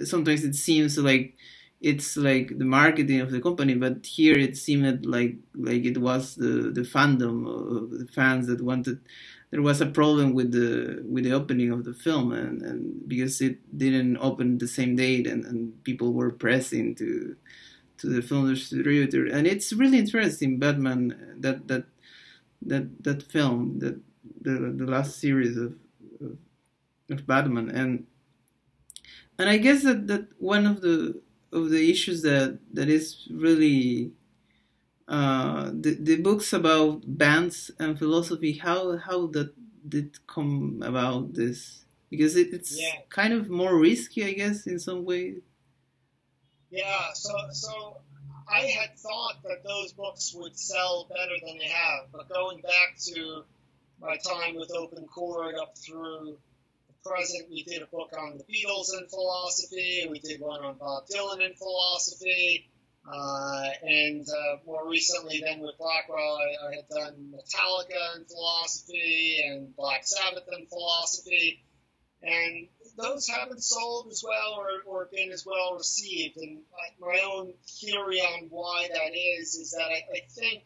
sometimes 0.04 0.44
it 0.44 0.54
seems 0.54 0.98
like 0.98 1.36
it's 1.80 2.16
like 2.16 2.58
the 2.58 2.64
marketing 2.64 3.20
of 3.20 3.30
the 3.30 3.40
company 3.40 3.74
but 3.74 4.04
here 4.04 4.36
it 4.36 4.56
seemed 4.56 5.06
like 5.06 5.36
like 5.54 5.84
it 5.84 5.98
was 5.98 6.34
the 6.36 6.72
the 6.74 6.82
fandom 6.82 7.46
of 7.46 7.90
the 7.98 8.06
fans 8.06 8.46
that 8.46 8.60
wanted 8.60 8.98
there 9.50 9.62
was 9.62 9.80
a 9.80 9.86
problem 9.86 10.34
with 10.34 10.50
the 10.50 11.00
with 11.08 11.22
the 11.22 11.32
opening 11.32 11.70
of 11.70 11.84
the 11.84 11.94
film 11.94 12.32
and, 12.32 12.60
and 12.62 13.08
because 13.08 13.40
it 13.40 13.58
didn't 13.78 14.16
open 14.18 14.58
the 14.58 14.66
same 14.66 14.96
date 14.96 15.28
and, 15.28 15.44
and 15.44 15.84
people 15.84 16.12
were 16.12 16.32
pressing 16.32 16.94
to 16.96 17.36
to 17.98 18.08
the 18.08 18.20
film 18.20 18.52
distributor. 18.52 19.26
And 19.26 19.46
it's 19.46 19.72
really 19.72 19.98
interesting 19.98 20.58
batman 20.58 21.36
that 21.38 21.68
that 21.68 21.84
that 22.62 23.04
that 23.04 23.22
film 23.22 23.78
that 23.78 24.00
the 24.40 24.52
the 24.76 24.86
last 24.86 25.18
series 25.18 25.56
of, 25.56 25.78
of, 26.20 26.38
of 27.10 27.26
Batman, 27.26 27.70
and 27.70 28.06
and 29.38 29.48
I 29.48 29.58
guess 29.58 29.82
that, 29.84 30.06
that 30.08 30.28
one 30.40 30.66
of 30.66 30.80
the 30.80 31.20
of 31.52 31.70
the 31.70 31.90
issues 31.90 32.22
that 32.22 32.58
that 32.72 32.88
is 32.88 33.28
really 33.30 34.12
uh, 35.08 35.70
the 35.72 35.96
the 36.00 36.16
books 36.22 36.52
about 36.52 37.02
bands 37.06 37.70
and 37.78 37.98
philosophy. 37.98 38.54
How 38.54 38.98
how 38.98 39.28
that 39.28 39.54
did 39.88 40.26
come 40.26 40.82
about 40.84 41.34
this? 41.34 41.84
Because 42.10 42.36
it, 42.36 42.54
it's 42.54 42.76
Yeah. 42.76 43.02
kind 43.10 43.32
of 43.34 43.50
more 43.50 43.78
risky, 43.78 44.24
I 44.24 44.32
guess, 44.34 44.66
in 44.66 44.78
some 44.78 45.04
way. 45.04 45.36
Yeah, 46.70 47.12
so 47.14 47.32
so 47.52 48.02
I 48.48 48.66
had 48.66 48.98
thought 48.98 49.42
that 49.44 49.62
those 49.64 49.92
books 49.92 50.34
would 50.34 50.58
sell 50.58 51.06
better 51.06 51.36
than 51.44 51.58
they 51.58 51.68
have, 51.68 52.10
but 52.12 52.28
going 52.28 52.60
back 52.60 52.96
to 53.14 53.44
my 54.00 54.16
time 54.16 54.56
with 54.56 54.70
Open 54.76 55.06
Court 55.06 55.54
up 55.60 55.76
through 55.78 56.36
the 56.88 57.10
present, 57.10 57.48
we 57.50 57.62
did 57.64 57.82
a 57.82 57.86
book 57.86 58.10
on 58.18 58.38
the 58.38 58.44
Beatles 58.44 58.96
and 58.96 59.08
philosophy, 59.08 60.06
we 60.10 60.18
did 60.18 60.40
one 60.40 60.64
on 60.64 60.76
Bob 60.76 61.04
Dylan 61.06 61.44
and 61.44 61.56
philosophy, 61.56 62.68
uh, 63.06 63.68
and 63.82 64.26
uh, 64.28 64.56
more 64.66 64.88
recently, 64.88 65.42
then 65.44 65.60
with 65.60 65.76
Blackwell, 65.78 66.38
I, 66.38 66.68
I 66.68 66.74
had 66.76 66.88
done 66.88 67.34
Metallica 67.34 68.16
and 68.16 68.26
philosophy 68.26 69.42
and 69.46 69.76
Black 69.76 70.02
Sabbath 70.06 70.44
and 70.50 70.68
philosophy 70.68 71.62
and 72.24 72.68
those 72.96 73.28
haven't 73.28 73.62
sold 73.62 74.08
as 74.10 74.24
well 74.26 74.54
or, 74.58 74.68
or 74.86 75.08
been 75.12 75.30
as 75.30 75.44
well 75.44 75.74
received. 75.76 76.36
And 76.38 76.62
I- 76.72 76.94
my 76.98 77.20
own 77.20 77.52
theory 77.80 78.20
on 78.20 78.46
why 78.50 78.88
that 78.88 79.14
is 79.14 79.54
is 79.56 79.72
that 79.72 79.90
I, 79.90 80.02
I 80.16 80.20
think 80.30 80.62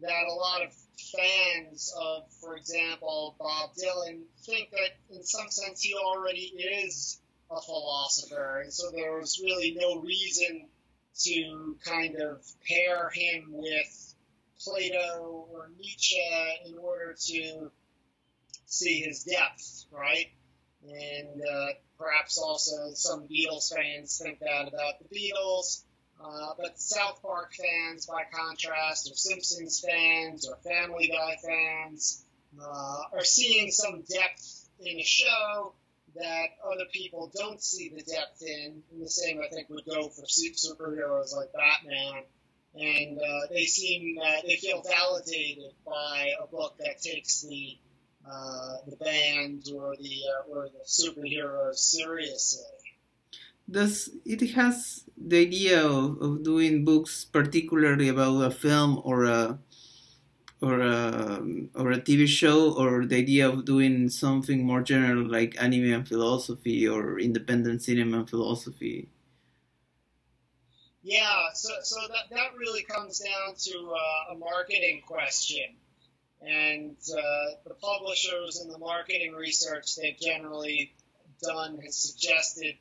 that 0.00 0.24
a 0.30 0.32
lot 0.32 0.62
of 0.62 0.72
fans 1.00 1.94
of, 1.98 2.30
for 2.40 2.56
example, 2.56 3.36
Bob 3.38 3.70
Dylan 3.74 4.22
think 4.44 4.70
that 4.70 4.90
in 5.14 5.22
some 5.24 5.50
sense 5.50 5.82
he 5.82 5.94
already 5.94 6.40
is 6.40 7.20
a 7.50 7.60
philosopher, 7.60 8.60
and 8.62 8.72
so 8.72 8.90
there 8.90 9.18
was 9.18 9.40
really 9.42 9.76
no 9.78 10.00
reason 10.00 10.68
to 11.20 11.76
kind 11.84 12.16
of 12.16 12.44
pair 12.66 13.10
him 13.10 13.46
with 13.48 14.14
Plato 14.60 15.46
or 15.50 15.70
Nietzsche 15.78 16.20
in 16.66 16.78
order 16.78 17.16
to 17.26 17.70
see 18.66 19.00
his 19.00 19.24
depth, 19.24 19.86
right? 19.90 20.30
and 20.86 21.42
uh, 21.42 21.66
perhaps 21.98 22.38
also 22.38 22.90
some 22.94 23.26
Beatles 23.28 23.72
fans 23.74 24.20
think 24.22 24.38
that 24.40 24.68
about 24.68 24.94
the 25.00 25.08
Beatles. 25.14 25.84
Uh, 26.22 26.50
but 26.58 26.80
South 26.80 27.22
Park 27.22 27.52
fans, 27.54 28.06
by 28.06 28.24
contrast, 28.32 29.10
or 29.10 29.14
Simpsons 29.14 29.84
fans, 29.86 30.48
or 30.48 30.56
Family 30.56 31.08
Guy 31.08 31.36
fans, 31.44 32.24
uh, 32.60 33.02
are 33.12 33.24
seeing 33.24 33.70
some 33.70 34.02
depth 34.02 34.68
in 34.80 34.98
a 34.98 35.04
show 35.04 35.72
that 36.16 36.46
other 36.64 36.86
people 36.92 37.30
don't 37.36 37.62
see 37.62 37.90
the 37.90 38.02
depth 38.02 38.42
in. 38.42 38.82
And 38.92 39.02
the 39.02 39.08
same, 39.08 39.40
I 39.40 39.48
think, 39.54 39.70
would 39.70 39.84
go 39.84 40.08
for 40.08 40.26
su- 40.26 40.52
superheroes 40.52 41.34
like 41.36 41.52
Batman. 41.52 42.22
And 42.74 43.18
uh, 43.18 43.46
they 43.50 43.64
seem, 43.64 44.18
uh, 44.18 44.40
they 44.46 44.56
feel 44.56 44.82
validated 44.82 45.72
by 45.86 46.32
a 46.42 46.46
book 46.46 46.76
that 46.78 47.00
takes 47.00 47.42
the 47.42 47.78
uh, 48.30 48.76
the 48.86 48.96
band 48.96 49.64
or 49.74 49.96
the 49.96 50.20
uh, 50.28 50.52
or 50.52 50.68
the 50.68 50.84
superheroes 50.84 51.76
seriously. 51.76 52.64
Does 53.70 54.10
it 54.24 54.40
has 54.52 55.04
the 55.16 55.40
idea 55.40 55.84
of, 55.84 56.22
of 56.22 56.42
doing 56.42 56.84
books 56.84 57.24
particularly 57.24 58.08
about 58.08 58.40
a 58.40 58.50
film 58.50 59.00
or 59.04 59.24
a 59.24 59.58
or 60.60 60.80
a 60.80 61.42
or 61.74 61.92
a 61.92 62.00
TV 62.00 62.26
show, 62.26 62.74
or 62.74 63.06
the 63.06 63.16
idea 63.16 63.48
of 63.48 63.64
doing 63.64 64.08
something 64.08 64.64
more 64.64 64.82
general 64.82 65.30
like 65.30 65.60
anime 65.62 65.92
and 65.92 66.08
philosophy 66.08 66.88
or 66.88 67.18
independent 67.18 67.82
cinema 67.82 68.20
and 68.20 68.30
philosophy? 68.30 69.08
Yeah, 71.02 71.52
so 71.54 71.70
so 71.82 72.00
that 72.08 72.34
that 72.34 72.56
really 72.56 72.82
comes 72.82 73.20
down 73.20 73.54
to 73.56 73.92
uh, 73.92 74.34
a 74.34 74.38
marketing 74.38 75.02
question. 75.06 75.76
And 76.40 76.96
uh, 77.12 77.56
the 77.66 77.74
publishers 77.74 78.60
and 78.60 78.72
the 78.72 78.78
marketing 78.78 79.32
research 79.32 79.96
they've 79.96 80.18
generally 80.18 80.94
done 81.42 81.78
has 81.84 81.96
suggested 81.96 82.74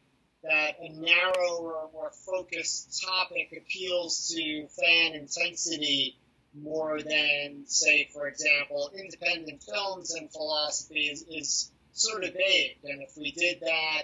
that 0.44 0.78
a 0.80 0.90
narrower, 0.90 1.90
more 1.92 2.12
focused 2.26 3.04
topic 3.04 3.54
appeals 3.58 4.30
to 4.30 4.68
fan 4.68 5.14
intensity 5.14 6.18
more 6.54 7.00
than, 7.02 7.64
say, 7.66 8.10
for 8.14 8.28
example, 8.28 8.92
independent 8.98 9.64
films 9.64 10.14
and 10.16 10.32
philosophy 10.32 11.08
is, 11.08 11.24
is 11.30 11.72
sort 11.94 12.24
of 12.24 12.34
vague. 12.34 12.78
And 12.84 13.02
if 13.02 13.18
we 13.18 13.32
did 13.32 13.60
that, 13.62 14.04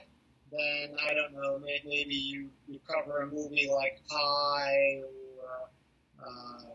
then 0.52 0.96
I 1.04 1.14
don't 1.14 1.34
know, 1.34 1.60
maybe 1.60 2.16
you, 2.16 2.50
you 2.68 2.80
cover 2.88 3.22
a 3.22 3.28
movie 3.28 3.70
like 3.72 4.02
Pi 4.10 5.02
or 5.04 5.70
uh, 6.26 6.74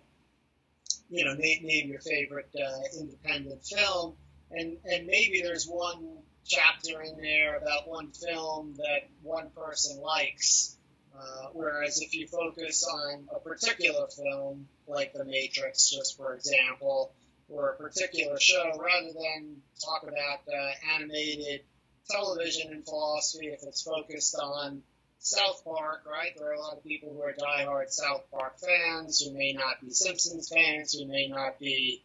you 1.10 1.24
know, 1.24 1.34
name, 1.34 1.64
name 1.64 1.90
your 1.90 2.00
favorite 2.00 2.50
uh, 2.54 3.00
independent 3.00 3.64
film, 3.64 4.14
and 4.50 4.76
and 4.84 5.06
maybe 5.06 5.40
there's 5.42 5.66
one 5.66 6.18
chapter 6.48 7.02
in 7.02 7.20
there 7.20 7.56
about 7.56 7.88
one 7.88 8.10
film 8.10 8.74
that 8.76 9.08
one 9.22 9.50
person 9.50 10.00
likes. 10.00 10.76
Uh, 11.16 11.48
whereas 11.52 12.00
if 12.00 12.14
you 12.14 12.26
focus 12.26 12.86
on 12.86 13.28
a 13.34 13.40
particular 13.40 14.06
film, 14.08 14.68
like 14.86 15.12
The 15.12 15.24
Matrix, 15.24 15.90
just 15.90 16.16
for 16.16 16.34
example, 16.34 17.12
or 17.48 17.70
a 17.70 17.76
particular 17.76 18.38
show, 18.38 18.72
rather 18.78 19.12
than 19.12 19.56
talk 19.84 20.02
about 20.04 20.40
uh, 20.48 20.70
animated 20.94 21.62
television 22.10 22.72
and 22.72 22.84
philosophy, 22.84 23.48
if 23.48 23.62
it's 23.62 23.82
focused 23.82 24.36
on 24.40 24.82
South 25.18 25.64
Park, 25.64 26.04
right? 26.10 26.32
There 26.36 26.50
are 26.50 26.54
a 26.54 26.60
lot 26.60 26.76
of 26.76 26.84
people 26.84 27.12
who 27.12 27.22
are 27.22 27.32
diehard 27.32 27.90
South 27.90 28.30
Park 28.30 28.56
fans 28.60 29.20
who 29.20 29.36
may 29.36 29.52
not 29.52 29.80
be 29.80 29.90
Simpsons 29.90 30.48
fans, 30.48 30.92
who 30.92 31.06
may 31.06 31.26
not 31.26 31.58
be 31.58 32.02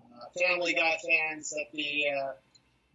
uh, 0.00 0.24
Family 0.40 0.72
Guy 0.72 0.96
fans. 1.06 1.50
That 1.50 1.66
the 1.72 2.06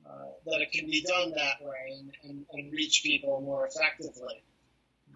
uh, 0.05 0.25
that 0.45 0.61
it 0.61 0.71
can 0.71 0.85
be 0.85 1.01
done 1.01 1.31
that 1.31 1.61
way 1.61 1.97
and, 1.97 2.11
and, 2.23 2.45
and 2.53 2.73
reach 2.73 3.01
people 3.03 3.41
more 3.41 3.67
effectively. 3.67 4.43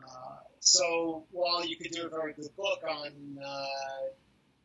Uh, 0.03 0.38
so 0.60 1.25
while 1.32 1.65
you 1.65 1.75
could 1.77 1.91
do 1.91 2.06
a 2.06 2.10
very 2.10 2.34
good 2.34 2.56
book 2.56 2.84
on 2.88 3.38
uh, 3.44 4.10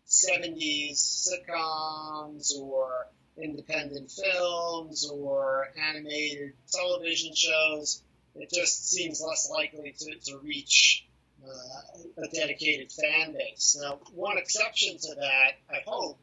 70s 0.09 1.29
sitcoms 1.29 2.59
or 2.61 3.07
independent 3.41 4.11
films 4.11 5.09
or 5.11 5.69
animated 5.91 6.53
television 6.71 7.35
shows, 7.35 8.03
it 8.35 8.51
just 8.53 8.91
seems 8.91 9.23
less 9.27 9.51
likely 9.51 9.95
to, 9.99 10.15
to 10.31 10.39
reach 10.39 11.07
uh, 11.45 12.23
a 12.23 12.29
dedicated 12.35 12.93
fan 12.93 13.33
base. 13.33 13.79
Now, 13.81 13.99
one 14.15 14.39
exception 14.39 14.97
to 14.99 15.15
that, 15.17 15.53
I 15.71 15.81
hope, 15.87 16.21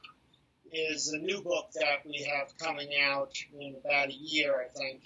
is 0.73 1.11
a 1.13 1.17
new 1.17 1.41
book 1.41 1.69
that 1.75 2.05
we 2.05 2.23
have 2.23 2.57
coming 2.57 2.89
out 3.01 3.31
in 3.59 3.75
about 3.83 4.09
a 4.09 4.13
year, 4.13 4.55
I 4.55 4.67
think, 4.77 5.01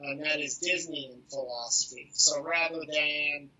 and 0.00 0.22
that 0.24 0.40
is 0.40 0.58
Disney 0.58 1.10
and 1.12 1.22
philosophy. 1.30 2.10
So 2.12 2.42
rather 2.42 2.80
than 2.80 3.50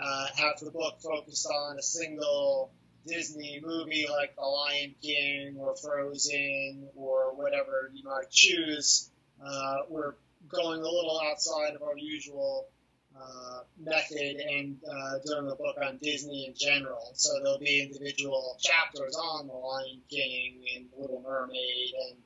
uh, 0.00 0.26
have 0.36 0.58
the 0.60 0.70
book 0.70 1.00
focused 1.00 1.46
on 1.46 1.78
a 1.78 1.82
single 1.82 2.70
Disney 3.06 3.60
movie 3.64 4.06
like 4.10 4.34
The 4.36 4.42
Lion 4.42 4.94
King 5.02 5.56
or 5.58 5.76
Frozen 5.76 6.88
or 6.96 7.34
whatever 7.34 7.90
you 7.94 8.04
might 8.04 8.30
choose, 8.30 9.10
uh, 9.44 9.76
we're 9.88 10.14
going 10.48 10.80
a 10.80 10.88
little 10.88 11.20
outside 11.24 11.74
of 11.74 11.82
our 11.82 11.96
usual 11.96 12.68
uh, 13.20 13.60
method 13.78 14.36
and 14.36 14.76
uh, 14.88 15.18
doing 15.24 15.50
a 15.50 15.54
book 15.54 15.76
on 15.82 15.98
Disney 16.02 16.46
in 16.46 16.54
general. 16.54 17.10
So 17.14 17.32
there'll 17.42 17.58
be 17.58 17.82
individual 17.82 18.56
chapters 18.60 19.16
on 19.16 19.46
The 19.46 19.52
Lion 19.52 20.00
King 20.10 20.64
and 20.76 20.86
Little 20.98 21.22
Mermaid 21.22 21.92
and 22.08 22.18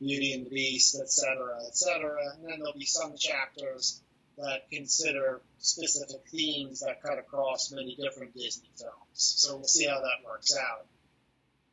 Beauty 0.00 0.34
and 0.34 0.46
the 0.46 0.50
Beast, 0.50 0.98
etc., 1.00 1.58
etc. 1.66 2.16
And 2.34 2.44
then 2.44 2.58
there'll 2.58 2.78
be 2.78 2.84
some 2.84 3.16
chapters 3.16 4.02
that 4.36 4.68
consider 4.70 5.40
specific 5.58 6.26
themes 6.28 6.80
that 6.80 7.02
cut 7.02 7.18
across 7.18 7.70
many 7.72 7.96
different 7.96 8.34
Disney 8.34 8.68
films. 8.76 8.92
So 9.12 9.56
we'll 9.56 9.64
see 9.64 9.86
how 9.86 10.00
that 10.00 10.26
works 10.26 10.56
out. 10.56 10.86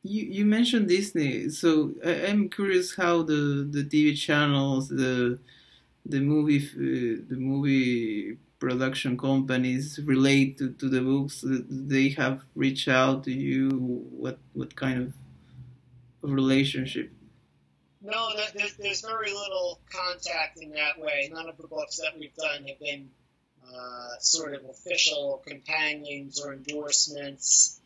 You 0.04 0.24
you 0.24 0.44
mentioned 0.44 0.88
Disney, 0.88 1.48
so 1.48 1.92
I, 2.04 2.26
I'm 2.26 2.48
curious 2.48 2.96
how 2.96 3.22
the 3.22 3.68
the 3.70 3.84
TV 3.84 4.18
channels, 4.18 4.88
the 4.88 5.38
the 6.06 6.20
movie 6.20 6.58
f- 6.58 6.74
the 6.74 7.36
movie 7.36 8.36
production 8.62 9.18
companies 9.18 9.98
relate 10.04 10.56
to, 10.56 10.70
to 10.74 10.88
the 10.88 11.00
books. 11.00 11.44
They 11.44 12.10
have 12.10 12.42
reached 12.54 12.86
out 12.86 13.24
to 13.24 13.32
you. 13.32 13.70
What 14.22 14.38
what 14.52 14.76
kind 14.76 14.98
of 15.02 15.12
relationship? 16.22 17.10
No, 18.00 18.30
there's, 18.54 18.74
there's 18.74 19.00
very 19.00 19.32
little 19.32 19.80
contact 19.90 20.60
in 20.60 20.70
that 20.70 21.00
way. 21.00 21.28
None 21.34 21.48
of 21.48 21.56
the 21.56 21.66
books 21.66 21.96
that 21.96 22.12
we've 22.16 22.34
done 22.36 22.68
have 22.68 22.78
been 22.78 23.10
uh, 23.66 24.18
sort 24.20 24.54
of 24.54 24.64
official 24.70 25.42
companions 25.44 26.40
or 26.40 26.52
endorsements. 26.52 27.80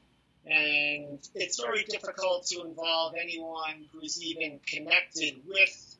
And 0.45 1.18
it's 1.35 1.59
very 1.61 1.85
difficult 1.85 2.47
to 2.49 2.64
involve 2.66 3.14
anyone 3.21 3.87
who's 3.92 4.23
even 4.23 4.61
connected 4.66 5.35
with 5.47 5.97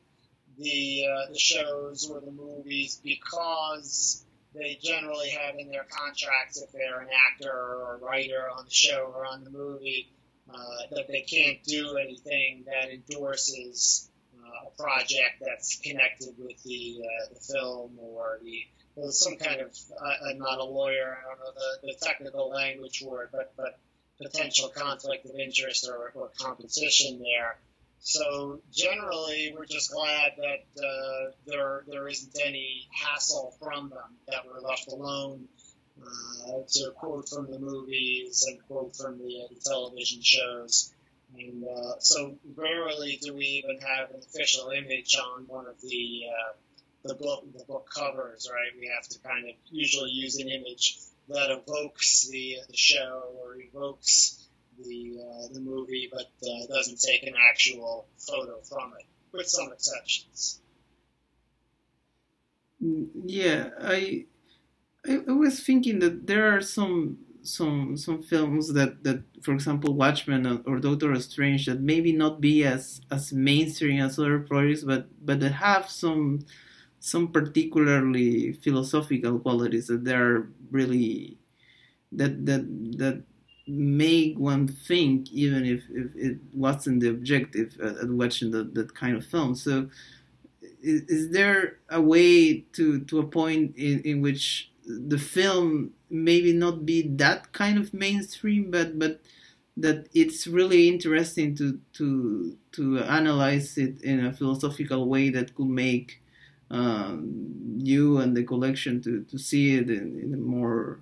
the, 0.57 1.05
uh, 1.05 1.31
the 1.31 1.39
shows 1.39 2.09
or 2.09 2.21
the 2.21 2.31
movies 2.31 2.99
because 3.03 4.23
they 4.57 4.77
generally 4.81 5.29
have 5.29 5.55
in 5.57 5.69
their 5.69 5.85
contracts, 5.89 6.61
if 6.61 6.71
they're 6.71 6.99
an 6.99 7.09
actor 7.29 7.51
or 7.51 7.95
a 7.95 8.05
writer 8.05 8.49
on 8.49 8.65
the 8.65 8.71
show 8.71 9.11
or 9.15 9.25
on 9.25 9.43
the 9.43 9.49
movie, 9.49 10.09
uh, 10.49 10.55
that 10.91 11.07
they 11.07 11.21
can't 11.21 11.63
do 11.63 11.97
anything 11.97 12.63
that 12.65 12.89
endorses 12.89 14.09
uh, 14.37 14.67
a 14.67 14.81
project 14.81 15.41
that's 15.41 15.79
connected 15.81 16.33
with 16.37 16.61
the 16.63 17.01
uh, 17.03 17.33
the 17.33 17.39
film 17.39 17.91
or 17.99 18.39
the 18.43 18.65
or 18.95 19.11
some 19.11 19.35
kind 19.37 19.61
of 19.61 19.77
I'm 20.25 20.39
not 20.39 20.59
a 20.59 20.63
lawyer 20.63 21.17
I 21.19 21.29
don't 21.29 21.39
know 21.39 21.51
the, 21.81 21.87
the 21.87 22.05
technical 22.05 22.49
language 22.49 23.01
it 23.01 23.29
but 23.31 23.53
but 23.57 23.79
potential 24.21 24.69
conflict 24.69 25.25
of 25.25 25.35
interest 25.35 25.87
or, 25.87 26.11
or 26.15 26.31
competition 26.39 27.19
there. 27.19 27.57
So 27.99 28.61
generally, 28.71 29.53
we're 29.55 29.65
just 29.65 29.91
glad 29.91 30.33
that 30.37 30.83
uh, 30.83 31.31
there 31.45 31.83
there 31.87 32.07
isn't 32.07 32.37
any 32.43 32.87
hassle 32.91 33.55
from 33.59 33.89
them 33.89 34.15
that 34.27 34.45
we're 34.45 34.61
left 34.61 34.87
alone 34.87 35.47
uh, 36.01 36.61
to 36.67 36.91
quote 36.95 37.27
from 37.27 37.51
the 37.51 37.59
movies 37.59 38.45
and 38.47 38.65
quote 38.67 38.95
from 38.95 39.17
the, 39.17 39.43
uh, 39.43 39.47
the 39.49 39.59
television 39.65 40.21
shows. 40.21 40.93
And 41.37 41.63
uh, 41.63 41.99
so 41.99 42.37
rarely 42.55 43.19
do 43.21 43.33
we 43.33 43.63
even 43.63 43.79
have 43.81 44.11
an 44.11 44.21
official 44.21 44.69
image 44.69 45.17
on 45.17 45.43
one 45.47 45.67
of 45.67 45.79
the 45.81 46.21
uh, 46.29 46.53
the 47.03 47.15
book 47.15 47.45
the 47.53 47.65
book 47.65 47.89
covers, 47.93 48.49
right? 48.51 48.79
We 48.79 48.91
have 48.95 49.07
to 49.09 49.19
kind 49.19 49.49
of 49.49 49.55
usually 49.69 50.11
use 50.11 50.37
an 50.37 50.49
image 50.49 50.97
that 51.29 51.51
evokes 51.51 52.27
the, 52.29 52.57
the 52.69 52.77
show 52.77 53.23
or 53.39 53.57
evokes 53.59 54.46
the 54.83 55.17
uh, 55.19 55.53
the 55.53 55.59
movie, 55.59 56.09
but 56.11 56.31
uh, 56.43 56.67
doesn't 56.67 56.99
take 56.99 57.23
an 57.23 57.33
actual 57.49 58.07
photo 58.17 58.59
from 58.61 58.93
it, 58.99 59.05
with 59.31 59.47
some 59.47 59.71
exceptions. 59.71 60.61
Yeah, 62.79 63.69
I 63.81 64.25
I, 65.07 65.31
was 65.31 65.59
thinking 65.59 65.99
that 65.99 66.27
there 66.27 66.55
are 66.55 66.61
some 66.61 67.17
some 67.41 67.97
some 67.97 68.21
films 68.21 68.73
that 68.73 69.03
that 69.03 69.23
for 69.41 69.53
example 69.53 69.93
Watchmen 69.93 70.45
or, 70.45 70.61
or 70.65 70.79
Doctor 70.79 71.15
Strange 71.21 71.65
that 71.65 71.81
maybe 71.81 72.11
not 72.11 72.41
be 72.41 72.63
as 72.63 73.01
as 73.09 73.33
mainstream 73.33 74.01
as 74.01 74.19
other 74.19 74.39
projects, 74.39 74.83
but 74.83 75.07
but 75.25 75.39
that 75.39 75.53
have 75.53 75.89
some 75.89 76.45
some 76.99 77.31
particularly 77.31 78.53
philosophical 78.53 79.39
qualities 79.39 79.87
that 79.87 80.03
they 80.03 80.13
are 80.13 80.49
really 80.71 81.37
that 82.11 82.45
that 82.45 82.63
that 82.97 83.23
make 83.67 84.37
one 84.37 84.67
think 84.67 85.31
even 85.31 85.65
if, 85.65 85.83
if 85.89 86.15
it 86.15 86.37
wasn't 86.53 86.99
the 87.01 87.09
objective 87.09 87.77
at, 87.81 87.97
at 87.97 88.09
watching 88.09 88.51
the, 88.51 88.63
that 88.63 88.95
kind 88.95 89.15
of 89.15 89.25
film. 89.25 89.55
So 89.55 89.89
is, 90.81 91.01
is, 91.03 91.31
there 91.31 91.77
a 91.89 92.01
way 92.01 92.61
to 92.73 92.99
to 93.01 93.19
a 93.19 93.25
point 93.25 93.75
in, 93.75 94.01
in 94.01 94.21
which 94.21 94.71
the 94.85 95.17
film 95.17 95.91
maybe 96.09 96.53
not 96.53 96.85
be 96.85 97.01
that 97.07 97.51
kind 97.51 97.77
of 97.77 97.93
mainstream 97.93 98.71
but 98.71 98.97
but 98.97 99.19
that 99.75 100.07
it's 100.13 100.47
really 100.47 100.87
interesting 100.87 101.55
to 101.55 101.79
to 101.93 102.57
to 102.71 102.99
analyze 102.99 103.77
it 103.77 104.01
in 104.01 104.25
a 104.25 104.33
philosophical 104.33 105.07
way 105.07 105.29
that 105.29 105.55
could 105.55 105.67
make 105.67 106.21
um, 106.69 107.77
you 107.77 108.17
and 108.17 108.35
the 108.35 108.43
collection 108.43 109.01
to, 109.01 109.23
to 109.23 109.37
see 109.37 109.77
it 109.77 109.89
in, 109.89 110.19
in 110.21 110.33
a 110.33 110.37
more 110.37 110.99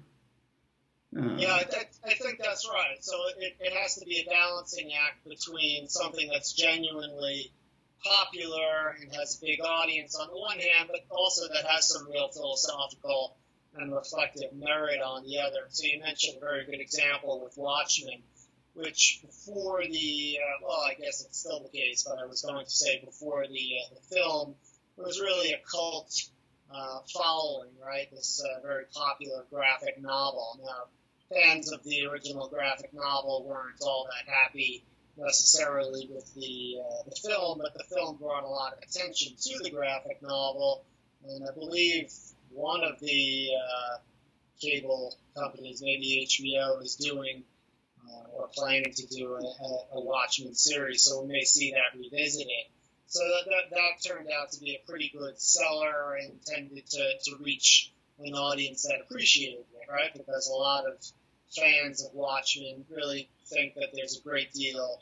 uh, 1.17 1.35
yeah, 1.37 1.53
I, 1.53 1.63
I, 2.05 2.13
think 2.13 2.39
that's 2.43 2.67
right. 2.69 2.97
So 3.01 3.13
it, 3.39 3.55
it 3.59 3.73
has 3.73 3.95
to 3.95 4.05
be 4.05 4.25
a 4.25 4.29
balancing 4.29 4.91
act 4.93 5.27
between 5.27 5.87
something 5.87 6.29
that's 6.29 6.53
genuinely 6.53 7.51
popular 8.03 8.95
and 8.99 9.13
has 9.15 9.39
a 9.41 9.45
big 9.45 9.59
audience 9.61 10.15
on 10.15 10.27
the 10.27 10.37
one 10.37 10.59
hand, 10.59 10.89
but 10.91 11.05
also 11.09 11.47
that 11.53 11.65
has 11.65 11.87
some 11.87 12.09
real 12.09 12.29
philosophical 12.29 13.37
and 13.77 13.93
reflective 13.93 14.53
merit 14.53 15.01
on 15.01 15.23
the 15.25 15.39
other. 15.39 15.67
So 15.69 15.85
you 15.87 15.99
mentioned 15.99 16.37
a 16.37 16.39
very 16.39 16.65
good 16.65 16.79
example 16.79 17.41
with 17.43 17.57
Watchmen, 17.57 18.21
which 18.73 19.19
before 19.21 19.81
the, 19.83 20.39
uh, 20.41 20.67
well, 20.67 20.81
I 20.85 20.93
guess 20.93 21.23
it's 21.25 21.39
still 21.39 21.61
the 21.61 21.77
case, 21.77 22.03
but 22.07 22.19
I 22.21 22.25
was 22.25 22.41
going 22.41 22.65
to 22.65 22.71
say 22.71 23.01
before 23.03 23.45
the, 23.47 23.69
uh, 23.79 23.95
the 23.95 24.15
film, 24.15 24.55
was 24.97 25.19
really 25.19 25.51
a 25.51 25.59
cult 25.69 26.13
uh, 26.73 26.99
following, 27.13 27.71
right? 27.85 28.09
This 28.11 28.43
uh, 28.43 28.61
very 28.61 28.85
popular 28.93 29.45
graphic 29.49 30.01
novel. 30.01 30.59
Now, 30.63 30.87
fans 31.35 31.71
of 31.71 31.83
the 31.83 32.05
original 32.07 32.47
graphic 32.47 32.93
novel 32.93 33.45
weren't 33.47 33.81
all 33.81 34.07
that 34.09 34.31
happy 34.31 34.83
necessarily 35.17 36.09
with 36.13 36.33
the 36.35 36.77
uh, 36.81 37.03
the 37.09 37.15
film, 37.15 37.59
but 37.61 37.73
the 37.73 37.83
film 37.95 38.17
brought 38.17 38.43
a 38.43 38.47
lot 38.47 38.73
of 38.73 38.79
attention 38.79 39.33
to 39.39 39.63
the 39.63 39.69
graphic 39.69 40.21
novel, 40.21 40.83
and 41.27 41.47
I 41.47 41.53
believe 41.53 42.11
one 42.51 42.83
of 42.83 42.99
the 42.99 43.49
uh, 43.53 43.97
cable 44.61 45.15
companies, 45.37 45.81
maybe 45.81 46.27
HBO, 46.27 46.81
is 46.81 46.95
doing 46.95 47.43
uh, 48.07 48.37
or 48.37 48.49
planning 48.53 48.93
to 48.93 49.07
do 49.07 49.35
a, 49.35 49.97
a, 49.97 50.01
Watchmen 50.01 50.53
series, 50.53 51.01
so 51.01 51.23
we 51.23 51.33
may 51.33 51.43
see 51.43 51.71
that 51.71 51.97
revisited. 51.99 52.65
So 53.07 53.19
that, 53.19 53.49
that, 53.49 53.75
that 53.75 54.09
turned 54.09 54.29
out 54.31 54.51
to 54.51 54.59
be 54.59 54.75
a 54.75 54.89
pretty 54.89 55.11
good 55.15 55.39
seller 55.39 56.17
and 56.21 56.33
tended 56.45 56.85
to, 56.87 57.11
to 57.25 57.43
reach 57.43 57.91
an 58.19 58.33
audience 58.33 58.83
that 58.83 58.99
appreciated 59.01 59.59
it, 59.59 59.91
right? 59.91 60.13
Because 60.13 60.49
a 60.49 60.53
lot 60.53 60.85
of 60.85 60.93
fans 61.55 62.03
of 62.03 62.13
Watchmen 62.13 62.85
really 62.89 63.29
think 63.47 63.75
that 63.75 63.89
there's 63.93 64.17
a 64.19 64.21
great 64.21 64.51
deal 64.53 64.99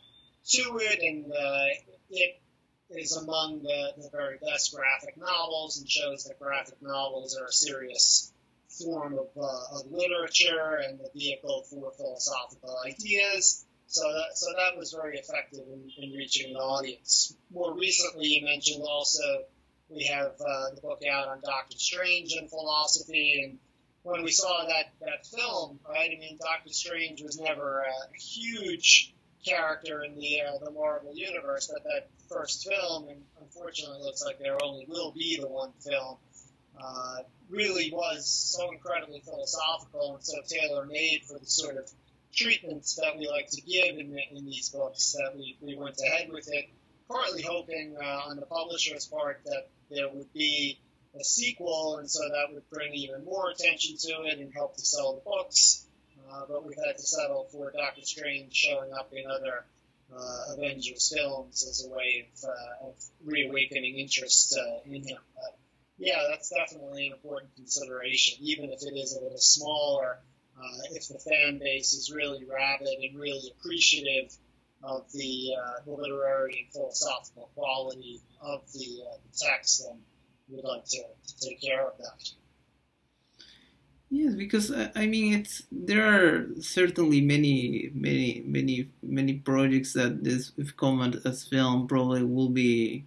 to 0.51 0.77
it, 0.81 0.99
and 1.01 1.31
uh, 1.31 1.65
it 2.09 2.41
is 2.89 3.15
among 3.15 3.63
the, 3.63 3.93
the 3.97 4.09
very 4.11 4.37
best 4.45 4.73
graphic 4.75 5.17
novels 5.17 5.79
and 5.79 5.89
shows 5.89 6.25
that 6.25 6.39
graphic 6.39 6.81
novels 6.81 7.37
are 7.37 7.45
a 7.45 7.51
serious 7.51 8.31
form 8.69 9.13
of, 9.13 9.27
uh, 9.37 9.79
of 9.79 9.91
literature 9.91 10.81
and 10.87 10.99
the 10.99 11.09
vehicle 11.15 11.63
for 11.69 11.91
philosophical 11.91 12.75
ideas. 12.85 13.65
So 13.87 14.01
that, 14.01 14.35
so 14.37 14.47
that 14.57 14.77
was 14.77 14.91
very 14.91 15.17
effective 15.17 15.65
in, 15.71 15.91
in 15.97 16.13
reaching 16.13 16.51
an 16.51 16.57
audience. 16.57 17.35
More 17.53 17.77
recently, 17.77 18.27
you 18.27 18.45
mentioned 18.45 18.83
also 18.83 19.43
we 19.89 20.05
have 20.05 20.31
uh, 20.39 20.75
the 20.75 20.81
book 20.81 21.01
out 21.09 21.27
on 21.27 21.41
Doctor 21.43 21.77
Strange 21.77 22.33
and 22.33 22.49
philosophy, 22.49 23.43
and 23.43 23.59
when 24.03 24.23
we 24.23 24.31
saw 24.31 24.65
that, 24.67 24.91
that 25.01 25.25
film, 25.25 25.79
right? 25.89 26.09
I 26.13 26.19
mean, 26.19 26.37
Doctor 26.39 26.73
Strange 26.73 27.21
was 27.21 27.39
never 27.39 27.81
a 27.81 28.17
huge 28.17 29.13
character 29.45 30.03
in 30.03 30.15
the 30.15 30.41
uh, 30.41 30.63
the 30.63 30.71
Marvel 30.71 31.13
universe, 31.13 31.71
but 31.73 31.83
that 31.83 32.07
first 32.29 32.67
film, 32.67 33.07
and 33.09 33.21
unfortunately, 33.41 33.99
it 33.99 34.03
looks 34.03 34.23
like 34.23 34.39
there 34.39 34.57
only 34.63 34.85
will 34.87 35.11
be 35.11 35.37
the 35.39 35.47
one 35.47 35.71
film, 35.79 36.17
uh, 36.81 37.17
really 37.49 37.91
was 37.91 38.27
so 38.27 38.71
incredibly 38.71 39.19
philosophical 39.19 40.15
and 40.15 40.23
so 40.23 40.37
tailor 40.47 40.85
made 40.85 41.21
for 41.27 41.39
the 41.39 41.45
sort 41.45 41.77
of 41.77 41.89
treatments 42.33 42.95
that 42.95 43.17
we 43.17 43.27
like 43.27 43.47
to 43.49 43.61
give 43.61 43.97
in, 43.97 44.17
in 44.31 44.45
these 44.45 44.69
books 44.69 45.13
that 45.13 45.35
we, 45.35 45.55
we 45.61 45.75
went 45.75 45.97
ahead 46.05 46.31
with 46.31 46.49
it, 46.51 46.69
partly 47.07 47.43
hoping 47.43 47.95
uh, 48.01 48.29
on 48.29 48.37
the 48.37 48.45
publisher's 48.45 49.05
part 49.05 49.41
that 49.45 49.69
there 49.91 50.09
would 50.09 50.31
be 50.33 50.79
a 51.19 51.23
sequel, 51.23 51.97
and 51.97 52.09
so 52.09 52.21
that 52.29 52.53
would 52.53 52.69
bring 52.69 52.93
even 52.93 53.23
more 53.25 53.49
attention 53.49 53.97
to 53.97 54.23
it 54.25 54.39
and 54.39 54.53
help 54.53 54.75
to 54.75 54.85
sell 54.85 55.15
the 55.15 55.21
books. 55.21 55.85
Uh, 56.31 56.41
but 56.47 56.65
we've 56.65 56.77
had 56.85 56.97
to 56.97 57.03
settle 57.03 57.47
for 57.51 57.71
Doctor 57.71 58.01
Strange 58.01 58.53
showing 58.53 58.91
up 58.93 59.11
in 59.13 59.29
other 59.29 59.65
uh, 60.15 60.53
Avengers 60.53 61.13
films 61.15 61.65
as 61.67 61.85
a 61.85 61.89
way 61.89 62.27
of, 62.27 62.49
uh, 62.49 62.87
of 62.87 62.95
reawakening 63.25 63.99
interest 63.99 64.57
uh, 64.57 64.79
in 64.85 65.03
him. 65.03 65.17
But 65.35 65.57
yeah, 65.97 66.23
that's 66.29 66.49
definitely 66.49 67.07
an 67.07 67.13
important 67.13 67.55
consideration, 67.55 68.37
even 68.41 68.71
if 68.71 68.81
it 68.81 68.95
is 68.97 69.15
a 69.15 69.23
little 69.23 69.37
smaller 69.37 70.19
uh, 70.59 70.81
if 70.91 71.07
the 71.07 71.19
fan 71.19 71.59
base 71.59 71.93
is 71.93 72.11
really 72.11 72.45
rabid 72.45 72.87
and 72.87 73.19
really 73.19 73.51
appreciative 73.57 74.35
of 74.83 75.11
the, 75.13 75.53
uh, 75.59 75.81
the 75.85 75.91
literary 75.91 76.65
and 76.65 76.73
philosophical 76.73 77.49
quality 77.55 78.21
of 78.41 78.61
the, 78.73 79.03
uh, 79.09 79.15
the 79.23 79.45
text, 79.45 79.83
then 79.85 79.99
we'd 80.53 80.63
like 80.63 80.85
to, 80.85 81.03
to 81.27 81.39
take 81.39 81.61
care 81.61 81.85
of 81.85 81.97
that. 81.97 82.31
Yes, 84.09 84.35
because 84.35 84.69
uh, 84.69 84.91
I 84.95 85.07
mean, 85.07 85.33
it's 85.39 85.63
there 85.71 86.03
are 86.03 86.47
certainly 86.61 87.19
many, 87.19 87.89
many, 87.95 88.43
many, 88.45 88.89
many 89.01 89.33
projects 89.33 89.93
that 89.93 90.23
this, 90.23 90.51
if 90.55 90.77
come 90.77 91.01
as 91.25 91.43
film, 91.45 91.87
probably 91.87 92.23
will 92.23 92.49
be 92.49 93.05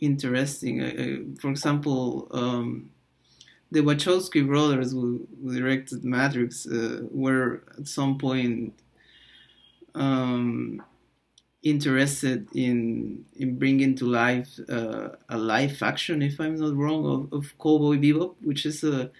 interesting. 0.00 0.82
Uh, 0.82 1.40
for 1.40 1.50
example, 1.50 2.26
um, 2.32 2.90
the 3.70 3.80
Wachowski 3.80 4.44
brothers 4.44 4.90
who, 4.90 5.28
who 5.40 5.54
directed 5.54 6.04
Matrix 6.04 6.66
uh, 6.66 7.02
were 7.12 7.62
at 7.78 7.86
some 7.86 8.18
point 8.18 8.74
um, 9.94 10.82
interested 11.62 12.48
in 12.54 13.24
in 13.36 13.58
bringing 13.58 13.94
to 13.96 14.06
life 14.06 14.58
uh, 14.68 15.10
a 15.28 15.38
live 15.38 15.82
action, 15.82 16.22
if 16.22 16.40
I'm 16.40 16.56
not 16.56 16.74
wrong, 16.74 17.04
of, 17.06 17.32
of 17.32 17.58
Cowboy 17.58 17.96
Bebop, 17.96 18.36
which 18.42 18.64
is 18.66 18.84
a 18.84 19.10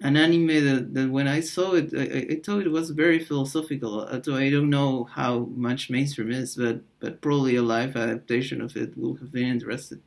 an 0.00 0.16
anime 0.16 0.48
that, 0.48 0.94
that 0.94 1.10
when 1.10 1.28
I 1.28 1.40
saw 1.40 1.74
it, 1.74 1.92
I, 1.94 2.34
I 2.34 2.40
thought 2.44 2.66
it 2.66 2.72
was 2.72 2.90
very 2.90 3.20
philosophical. 3.20 4.08
So 4.24 4.34
I 4.34 4.50
don't 4.50 4.68
know 4.70 5.04
how 5.04 5.46
much 5.54 5.90
mainstream 5.90 6.32
is, 6.32 6.56
but 6.56 6.82
but 6.98 7.20
probably 7.20 7.56
a 7.56 7.62
live 7.62 7.96
adaptation 7.96 8.60
of 8.60 8.76
it 8.76 8.96
will 8.98 9.14
have 9.16 9.30
been 9.32 9.48
interested. 9.48 10.02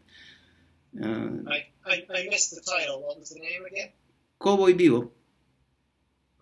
Uh, 1.02 1.30
I, 1.50 1.65
I, 1.86 2.06
I 2.13 2.28
missed 2.30 2.56
the 2.56 2.62
title. 2.62 3.02
What 3.02 3.19
was 3.19 3.30
the 3.30 3.39
name 3.39 3.65
again? 3.65 3.89
Cowboy 4.41 4.74
Bebop. 4.74 5.10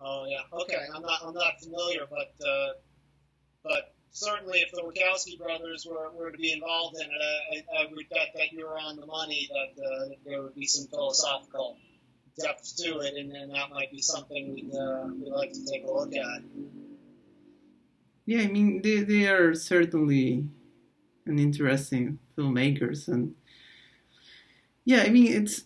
Oh 0.00 0.26
yeah. 0.28 0.42
Okay. 0.52 0.78
I'm 0.94 1.02
not 1.02 1.20
I'm 1.24 1.34
not 1.34 1.60
familiar, 1.60 2.06
but 2.10 2.34
uh, 2.46 2.72
but 3.62 3.93
certainly, 4.14 4.60
if 4.60 4.70
the 4.72 4.80
Wachowski 4.80 5.36
brothers 5.36 5.86
were, 5.86 6.10
were 6.12 6.30
to 6.30 6.38
be 6.38 6.52
involved 6.52 6.96
in 6.96 7.02
it, 7.02 7.64
I, 7.76 7.82
I 7.82 7.86
would 7.92 8.08
bet 8.08 8.28
that 8.34 8.52
you 8.52 8.64
were 8.64 8.78
on 8.78 8.96
the 8.96 9.04
money 9.04 9.50
that 9.52 9.82
uh, 9.84 10.08
there 10.24 10.42
would 10.42 10.54
be 10.54 10.66
some 10.66 10.86
philosophical 10.86 11.76
depth 12.38 12.76
to 12.76 13.00
it, 13.00 13.14
and 13.16 13.34
then 13.34 13.48
that 13.48 13.70
might 13.70 13.90
be 13.90 14.00
something 14.00 14.54
we'd, 14.54 14.74
uh, 14.74 15.08
we'd 15.14 15.32
like 15.32 15.52
to 15.52 15.64
take 15.66 15.84
a 15.84 15.90
look 15.90 16.14
at. 16.14 16.42
Yeah, 18.24 18.42
I 18.42 18.46
mean, 18.46 18.80
they, 18.82 19.00
they 19.00 19.26
are 19.26 19.54
certainly 19.54 20.46
an 21.26 21.38
interesting 21.38 22.18
filmmakers, 22.38 23.08
and 23.08 23.34
yeah, 24.84 25.02
I 25.02 25.10
mean, 25.10 25.32
it's 25.32 25.64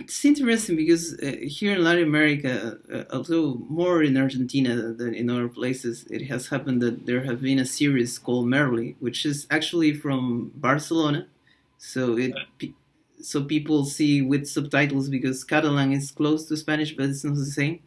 it's 0.00 0.24
interesting 0.24 0.76
because 0.76 1.14
uh, 1.20 1.36
here 1.42 1.74
in 1.74 1.84
Latin 1.84 2.02
America, 2.02 2.78
uh, 2.92 3.04
although 3.12 3.54
more 3.68 4.02
in 4.02 4.16
Argentina 4.16 4.92
than 4.92 5.14
in 5.14 5.30
other 5.30 5.48
places, 5.48 6.04
it 6.10 6.26
has 6.26 6.48
happened 6.48 6.82
that 6.82 7.06
there 7.06 7.22
have 7.24 7.40
been 7.40 7.60
a 7.60 7.64
series 7.64 8.18
called 8.18 8.46
Merli, 8.46 8.96
which 8.98 9.24
is 9.24 9.46
actually 9.50 9.94
from 9.94 10.50
Barcelona. 10.56 11.28
So 11.78 12.16
it 12.18 12.34
so 13.22 13.44
people 13.44 13.84
see 13.84 14.20
with 14.20 14.46
subtitles 14.46 15.08
because 15.08 15.44
Catalan 15.44 15.92
is 15.92 16.10
close 16.10 16.46
to 16.48 16.56
Spanish, 16.56 16.94
but 16.96 17.06
it's 17.06 17.24
not 17.24 17.36
the 17.36 17.46
same. 17.46 17.80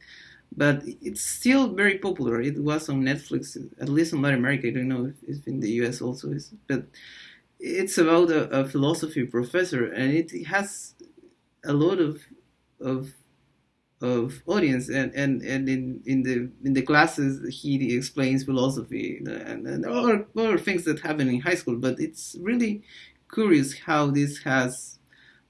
But 0.56 0.84
it's 1.02 1.22
still 1.22 1.74
very 1.74 1.98
popular. 1.98 2.41
It 2.41 2.58
was 2.63 2.88
on 2.88 3.04
Netflix, 3.04 3.58
at 3.82 3.89
least 3.89 4.13
in 4.13 4.22
Latin 4.22 4.39
America. 4.39 4.67
I 4.70 4.72
don't 4.72 4.88
know 4.88 5.06
if, 5.08 5.38
if 5.39 5.48
in 5.48 5.60
the 5.60 5.70
US 5.84 6.02
also 6.02 6.30
is, 6.32 6.54
but 6.67 6.86
it's 7.60 7.98
about 7.98 8.30
a, 8.32 8.62
a 8.62 8.65
philosophy 8.65 9.26
professor, 9.26 9.91
and 9.91 10.13
it 10.13 10.46
has 10.48 10.93
a 11.67 11.73
lot 11.73 11.99
of 11.99 12.21
of 12.82 13.13
of 13.99 14.43
audience 14.45 14.89
and, 14.89 15.12
and, 15.15 15.41
and 15.41 15.67
in, 15.67 16.01
in 16.06 16.21
the 16.21 16.51
in 16.63 16.73
the 16.73 16.84
classes 16.84 17.34
he 17.62 17.95
explains 17.95 18.43
philosophy 18.43 19.17
and, 19.25 19.65
and 19.65 19.86
other, 19.88 20.27
other 20.38 20.60
things 20.60 20.84
that 20.86 20.99
happen 20.99 21.27
in 21.27 21.39
high 21.41 21.56
school 21.56 21.75
but 21.75 21.99
it's 21.99 22.36
really 22.39 22.84
curious 23.34 23.80
how 23.80 24.12
this 24.12 24.43
has 24.43 24.99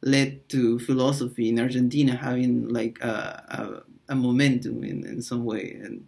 led 0.02 0.48
to 0.50 0.80
philosophy 0.80 1.50
in 1.50 1.60
Argentina 1.60 2.16
having 2.16 2.68
like 2.70 3.00
a, 3.02 3.84
a, 4.08 4.14
a 4.14 4.16
momentum 4.16 4.84
in, 4.84 5.06
in 5.06 5.22
some 5.22 5.46
way. 5.46 5.80
And 5.84 6.08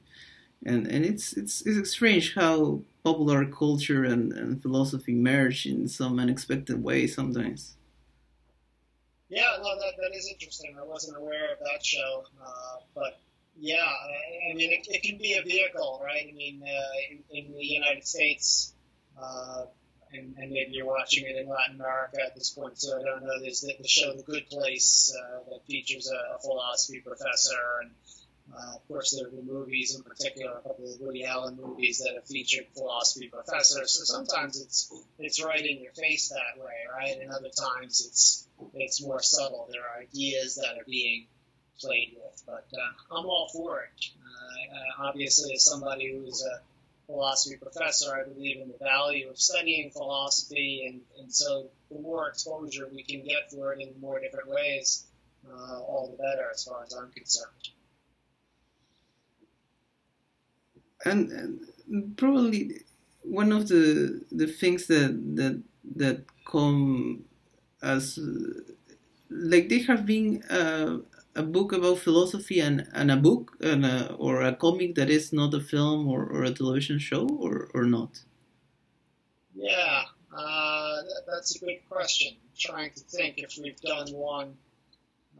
and 0.65 0.87
and 0.87 1.05
it's 1.05 1.33
it's 1.33 1.65
it's 1.65 1.91
strange 1.91 2.35
how 2.35 2.81
popular 3.03 3.45
culture 3.45 4.03
and, 4.03 4.33
and 4.33 4.61
philosophy 4.61 5.15
merge 5.15 5.65
in 5.65 5.87
some 5.87 6.19
unexpected 6.19 6.83
way 6.83 7.07
sometimes 7.07 7.77
yeah, 9.29 9.57
no, 9.61 9.75
that, 9.75 9.93
that 10.01 10.15
is 10.15 10.27
interesting. 10.27 10.75
I 10.79 10.83
wasn't 10.83 11.17
aware 11.17 11.53
of 11.53 11.59
that 11.59 11.85
show, 11.85 12.23
uh, 12.41 12.77
but 12.95 13.19
yeah, 13.59 13.77
I, 13.77 14.51
I 14.51 14.53
mean, 14.55 14.71
it, 14.71 14.87
it, 14.89 15.03
can 15.03 15.17
be 15.17 15.33
a 15.33 15.43
vehicle, 15.43 16.01
right? 16.03 16.25
I 16.27 16.33
mean, 16.33 16.63
uh, 16.63 17.11
in, 17.11 17.45
in, 17.45 17.53
the 17.53 17.63
United 17.63 18.07
States, 18.07 18.73
uh, 19.21 19.65
and, 20.13 20.33
and, 20.37 20.51
maybe 20.51 20.71
you're 20.71 20.87
watching 20.87 21.25
it 21.25 21.35
in 21.35 21.47
Latin 21.47 21.75
America 21.75 22.17
at 22.25 22.35
this 22.35 22.49
point, 22.49 22.79
so 22.79 22.99
I 22.99 23.03
don't 23.03 23.23
know. 23.23 23.39
There's 23.39 23.61
the, 23.61 23.75
the 23.79 23.87
show 23.87 24.15
The 24.15 24.23
Good 24.23 24.49
Place 24.49 25.15
uh, 25.15 25.49
that 25.51 25.65
features 25.67 26.09
a, 26.09 26.35
a, 26.35 26.39
philosophy 26.39 27.01
professor, 27.01 27.59
and 27.83 27.91
uh, 28.53 28.75
of 28.75 28.87
course, 28.87 29.11
there 29.11 29.25
have 29.25 29.35
been 29.35 29.45
movies 29.45 29.95
in 29.95 30.03
particular, 30.03 30.51
a 30.57 30.61
couple 30.61 30.91
of 30.91 30.99
Woody 30.99 31.25
Allen 31.25 31.57
movies 31.61 31.99
that 31.99 32.15
have 32.15 32.25
featured 32.25 32.65
philosophy 32.73 33.27
professors. 33.27 33.91
So 33.91 34.03
sometimes 34.03 34.59
it's 34.59 34.91
it's 35.19 35.43
right 35.43 35.63
in 35.63 35.81
your 35.81 35.93
face 35.93 36.29
that 36.29 36.63
way, 36.63 36.73
right? 36.91 37.21
And 37.21 37.31
other 37.31 37.49
times 37.49 38.05
it's 38.05 38.47
it's 38.73 39.01
more 39.01 39.21
subtle. 39.21 39.67
There 39.71 39.81
are 39.81 40.01
ideas 40.01 40.55
that 40.55 40.79
are 40.79 40.85
being 40.85 41.27
played 41.79 42.15
with, 42.15 42.43
but 42.45 42.67
uh, 42.73 43.17
I'm 43.17 43.25
all 43.25 43.49
for 43.53 43.81
it. 43.81 44.05
Uh, 44.17 44.75
uh, 44.75 45.07
obviously, 45.07 45.53
as 45.53 45.63
somebody 45.63 46.11
who's 46.11 46.43
a 46.43 46.59
philosophy 47.05 47.57
professor, 47.57 48.13
I 48.15 48.23
believe 48.27 48.61
in 48.61 48.67
the 48.67 48.77
value 48.83 49.29
of 49.29 49.39
studying 49.39 49.91
philosophy, 49.91 50.85
and, 50.87 51.01
and 51.19 51.33
so 51.33 51.67
the 51.91 51.99
more 51.99 52.29
exposure 52.29 52.87
we 52.93 53.03
can 53.03 53.23
get 53.23 53.51
for 53.51 53.73
it 53.73 53.81
in 53.81 53.99
more 54.01 54.19
different 54.19 54.49
ways, 54.49 55.05
uh, 55.49 55.79
all 55.79 56.09
the 56.11 56.21
better, 56.21 56.49
as 56.53 56.63
far 56.63 56.83
as 56.83 56.93
I'm 56.93 57.11
concerned. 57.11 57.69
And, 61.05 61.31
and 61.31 62.17
probably 62.17 62.81
one 63.21 63.51
of 63.51 63.67
the 63.67 64.21
the 64.31 64.47
things 64.47 64.87
that 64.87 65.11
that 65.35 65.61
that 65.95 66.25
come 66.45 67.23
as 67.81 68.19
like 69.29 69.69
there 69.69 69.85
have 69.85 70.05
been 70.05 70.43
uh, 70.43 70.97
a 71.35 71.43
book 71.43 71.71
about 71.71 71.99
philosophy 71.99 72.59
and, 72.59 72.87
and 72.93 73.11
a 73.11 73.15
book 73.15 73.55
and 73.61 73.85
a, 73.85 74.13
or 74.15 74.41
a 74.41 74.55
comic 74.55 74.95
that 74.95 75.09
is 75.09 75.31
not 75.31 75.53
a 75.53 75.61
film 75.61 76.07
or, 76.07 76.23
or 76.25 76.43
a 76.43 76.51
television 76.51 76.97
show 76.99 77.27
or, 77.29 77.69
or 77.73 77.83
not? 77.83 78.19
Yeah 79.53 80.03
uh, 80.35 81.01
that, 81.01 81.23
that's 81.27 81.55
a 81.55 81.65
good 81.65 81.79
question. 81.89 82.35
I'm 82.41 82.49
trying 82.57 82.91
to 82.91 83.01
think 83.01 83.39
if 83.39 83.57
we've 83.61 83.79
done 83.81 84.07
one 84.13 84.55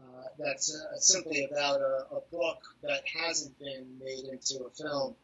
uh, 0.00 0.24
that's 0.38 0.74
uh, 0.74 0.98
simply 0.98 1.44
about 1.50 1.80
a, 1.80 2.06
a, 2.12 2.20
book 2.32 2.58
that 2.82 3.02
hasn't 3.06 3.58
been 3.58 3.86
made 4.02 4.24
into 4.32 4.64
a 4.64 4.70
film 4.70 5.14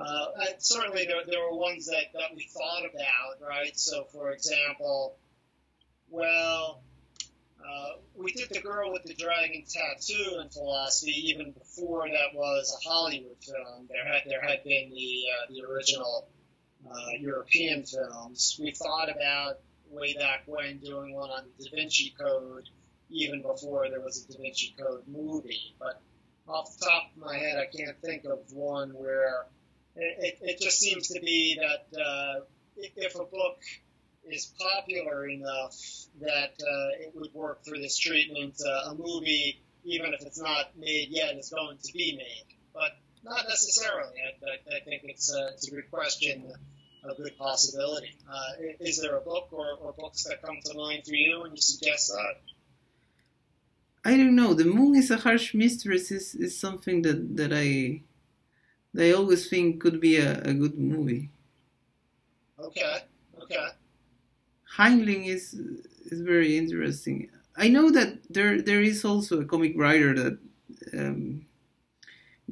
uh, 0.00 0.26
certainly 0.58 1.06
there, 1.06 1.22
there 1.26 1.40
were 1.42 1.56
ones 1.56 1.86
that, 1.86 2.12
that 2.14 2.34
we 2.34 2.48
thought 2.52 2.84
about 2.84 3.48
right 3.48 3.78
so 3.78 4.04
for 4.12 4.32
example 4.32 5.16
well, 6.10 6.82
uh, 7.60 7.88
we 8.14 8.32
did 8.32 8.48
the 8.50 8.60
girl 8.60 8.92
with 8.92 9.04
the 9.04 9.14
dragon 9.14 9.64
tattoo 9.68 10.40
in 10.40 10.48
philosophy 10.48 11.30
even 11.30 11.52
before 11.52 12.08
that 12.08 12.34
was 12.34 12.74
a 12.74 12.88
Hollywood 12.88 13.36
film. 13.40 13.88
There 13.90 14.04
had 14.04 14.22
there 14.26 14.40
had 14.40 14.64
been 14.64 14.90
the 14.90 15.24
uh, 15.32 15.52
the 15.52 15.64
original 15.70 16.28
uh, 16.90 17.10
European 17.18 17.84
films. 17.84 18.58
We 18.62 18.72
thought 18.72 19.10
about 19.10 19.58
way 19.90 20.14
back 20.14 20.44
when 20.46 20.78
doing 20.78 21.14
one 21.14 21.30
on 21.30 21.44
the 21.58 21.64
Da 21.64 21.76
Vinci 21.76 22.14
Code, 22.18 22.68
even 23.10 23.42
before 23.42 23.88
there 23.90 24.00
was 24.00 24.24
a 24.24 24.32
Da 24.32 24.38
Vinci 24.40 24.74
Code 24.78 25.02
movie. 25.06 25.74
But 25.78 26.00
off 26.46 26.78
the 26.78 26.86
top 26.86 27.10
of 27.14 27.22
my 27.22 27.36
head, 27.36 27.58
I 27.58 27.66
can't 27.66 28.00
think 28.00 28.24
of 28.24 28.50
one 28.52 28.90
where 28.90 29.46
it, 29.98 30.38
it, 30.40 30.60
just 30.60 30.78
seems 30.78 31.08
to 31.08 31.20
be 31.20 31.58
that 31.60 32.00
uh, 32.00 32.40
if 32.76 33.14
a 33.14 33.24
book 33.24 33.58
is 34.30 34.52
popular 34.58 35.28
enough 35.28 35.74
that 36.20 36.52
uh, 36.60 37.02
it 37.02 37.12
would 37.14 37.32
work 37.32 37.64
for 37.64 37.76
this 37.78 37.96
treatment. 37.98 38.54
Uh, 38.64 38.90
a 38.90 38.94
movie, 38.94 39.60
even 39.84 40.12
if 40.12 40.20
it's 40.22 40.40
not 40.40 40.76
made 40.76 41.08
yet, 41.10 41.36
is 41.36 41.50
going 41.50 41.78
to 41.82 41.92
be 41.92 42.16
made, 42.16 42.56
but 42.74 42.98
not 43.24 43.44
necessarily. 43.48 44.14
I, 44.26 44.76
I 44.76 44.80
think 44.84 45.02
it's 45.04 45.32
a, 45.32 45.48
it's 45.54 45.68
a 45.68 45.70
good 45.70 45.90
question, 45.90 46.52
a 47.04 47.14
good 47.14 47.36
possibility. 47.38 48.16
Uh, 48.30 48.62
is 48.80 49.00
there 49.00 49.16
a 49.16 49.20
book 49.20 49.48
or, 49.52 49.66
or 49.80 49.92
books 49.92 50.24
that 50.24 50.42
come 50.42 50.58
to 50.64 50.74
mind 50.74 51.04
for 51.06 51.14
you 51.14 51.40
when 51.42 51.52
you 51.52 51.62
suggest 51.62 52.08
that? 52.08 52.34
I 54.04 54.16
don't 54.16 54.36
know. 54.36 54.54
The 54.54 54.64
moon 54.64 54.94
is 54.96 55.10
a 55.10 55.18
harsh 55.18 55.54
mistress 55.54 56.10
is, 56.10 56.34
is 56.34 56.58
something 56.58 57.02
that, 57.02 57.36
that 57.36 57.52
I 57.52 58.02
I 58.98 59.12
always 59.12 59.48
think 59.48 59.80
could 59.80 60.00
be 60.00 60.16
a, 60.16 60.40
a 60.42 60.52
good 60.54 60.78
movie. 60.78 61.30
Okay. 62.58 62.98
Okay. 63.42 63.68
Heinlein 64.76 65.26
is 65.26 65.54
is 66.06 66.20
very 66.20 66.56
interesting. 66.56 67.30
I 67.56 67.68
know 67.68 67.90
that 67.90 68.18
there 68.30 68.60
there 68.60 68.82
is 68.82 69.04
also 69.04 69.40
a 69.40 69.44
comic 69.44 69.74
writer 69.76 70.14
that 70.14 70.38
um, 70.94 71.46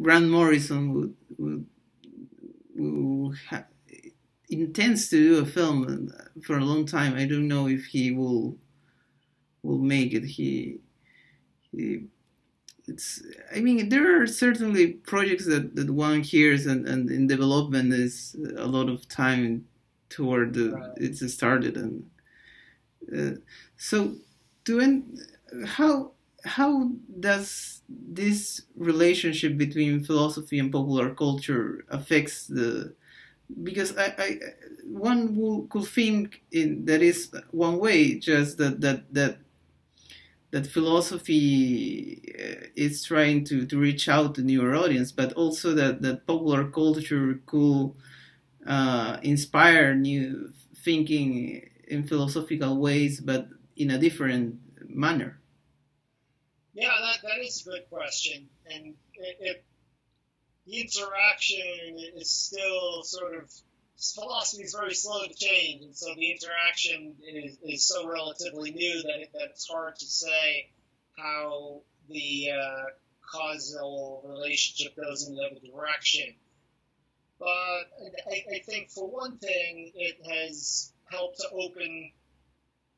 Grant 0.01 0.29
Morrison 0.29 0.93
would, 0.95 1.15
would, 1.39 1.67
would 2.75 3.37
ha- 3.49 3.67
intends 4.51 5.09
to 5.09 5.17
do 5.17 5.39
a 5.43 5.47
film 5.47 6.13
for 6.43 6.59
a 6.59 6.65
long 6.65 6.87
time. 6.87 7.15
I 7.15 7.27
don't 7.27 7.49
know 7.49 7.67
if 7.69 7.87
he 7.87 8.11
will 8.13 8.57
will 9.63 9.79
make 9.79 10.13
it. 10.13 10.25
He 10.25 10.81
he 11.73 12.07
it's 12.89 13.23
I 13.55 13.61
mean 13.61 13.89
there 13.89 14.21
are 14.23 14.27
certainly 14.27 14.95
projects 14.95 15.47
that, 15.47 15.75
that 15.77 15.91
one 15.91 16.23
hears 16.23 16.67
and, 16.67 16.87
and 16.87 17.11
in 17.11 17.27
development 17.27 17.93
is 17.93 18.37
a 18.57 18.67
lot 18.67 18.89
of 18.89 19.09
time 19.09 19.67
toward 20.09 20.55
the, 20.55 20.71
right. 20.71 20.93
it's 20.97 21.33
started 21.33 21.77
and 21.77 22.09
uh, 23.15 23.33
so, 23.77 24.17
to 24.65 25.05
how 25.65 26.13
how 26.45 26.91
does 27.21 27.83
this 27.89 28.63
relationship 28.77 29.57
between 29.57 30.03
philosophy 30.03 30.59
and 30.59 30.73
popular 30.73 31.15
culture 31.15 31.85
affects 31.89 32.47
the 32.47 32.95
because 33.63 33.97
I, 33.97 34.15
I 34.19 34.39
one 34.85 35.37
will, 35.37 35.67
could 35.69 35.87
think 35.87 36.43
in 36.51 36.85
that 36.87 37.01
is 37.03 37.31
one 37.53 37.79
way 37.79 38.19
just 38.19 38.59
that 38.59 38.81
that 38.81 39.13
that 39.15 39.39
that 40.51 40.67
philosophy 40.67 42.35
is 42.77 43.03
trying 43.03 43.45
to, 43.45 43.67
to 43.67 43.79
reach 43.79 44.09
out 44.09 44.35
to 44.35 44.43
newer 44.43 44.77
audience, 44.77 45.11
but 45.11 45.33
also 45.33 45.75
that, 45.75 46.03
that 46.03 46.27
popular 46.27 46.71
culture 46.71 47.41
could 47.47 47.93
uh, 48.67 49.17
inspire 49.23 49.95
new 49.95 50.53
thinking 50.85 51.69
in 51.89 52.07
philosophical 52.07 52.77
ways, 52.77 53.21
but 53.21 53.49
in 53.77 53.91
a 53.91 53.99
different 53.99 54.57
manner? 54.89 55.41
Yeah, 56.75 56.89
that, 57.01 57.23
that 57.23 57.45
is 57.45 57.67
a 57.67 57.71
good 57.71 57.89
question. 57.91 58.49
And 58.71 58.95
it, 59.41 59.65
the 60.67 60.81
interaction 60.81 61.97
is 62.17 62.31
still 62.31 63.03
sort 63.05 63.37
of 63.37 63.51
philosophy 63.99 64.65
is 64.65 64.75
very 64.75 64.95
slow 64.95 65.25
to 65.25 65.35
change, 65.35 65.85
and 65.85 65.97
so 65.97 66.07
the 66.15 66.31
interaction 66.31 67.15
is, 67.27 67.59
is 67.63 67.89
so 67.89 68.07
relatively 68.07 68.71
new 68.73 69.03
that, 69.03 69.21
it, 69.21 69.31
that 69.33 69.51
it's 69.51 69.67
hard 69.69 69.97
to 69.97 70.05
say 70.05 70.69
how 71.17 71.81
the 72.09 72.51
uh, 72.53 72.85
causal 73.33 74.23
relationship 74.27 74.97
goes 74.97 75.27
in 75.29 75.35
the 75.35 75.43
other 75.43 75.61
direction. 75.67 76.35
But 77.39 77.47
I, 77.47 78.45
I 78.55 78.59
think, 78.65 78.91
for 78.91 79.09
one 79.09 79.37
thing, 79.39 79.93
it 79.95 80.17
has 80.27 80.93
helped 81.11 81.39
to 81.39 81.49
open 81.53 82.13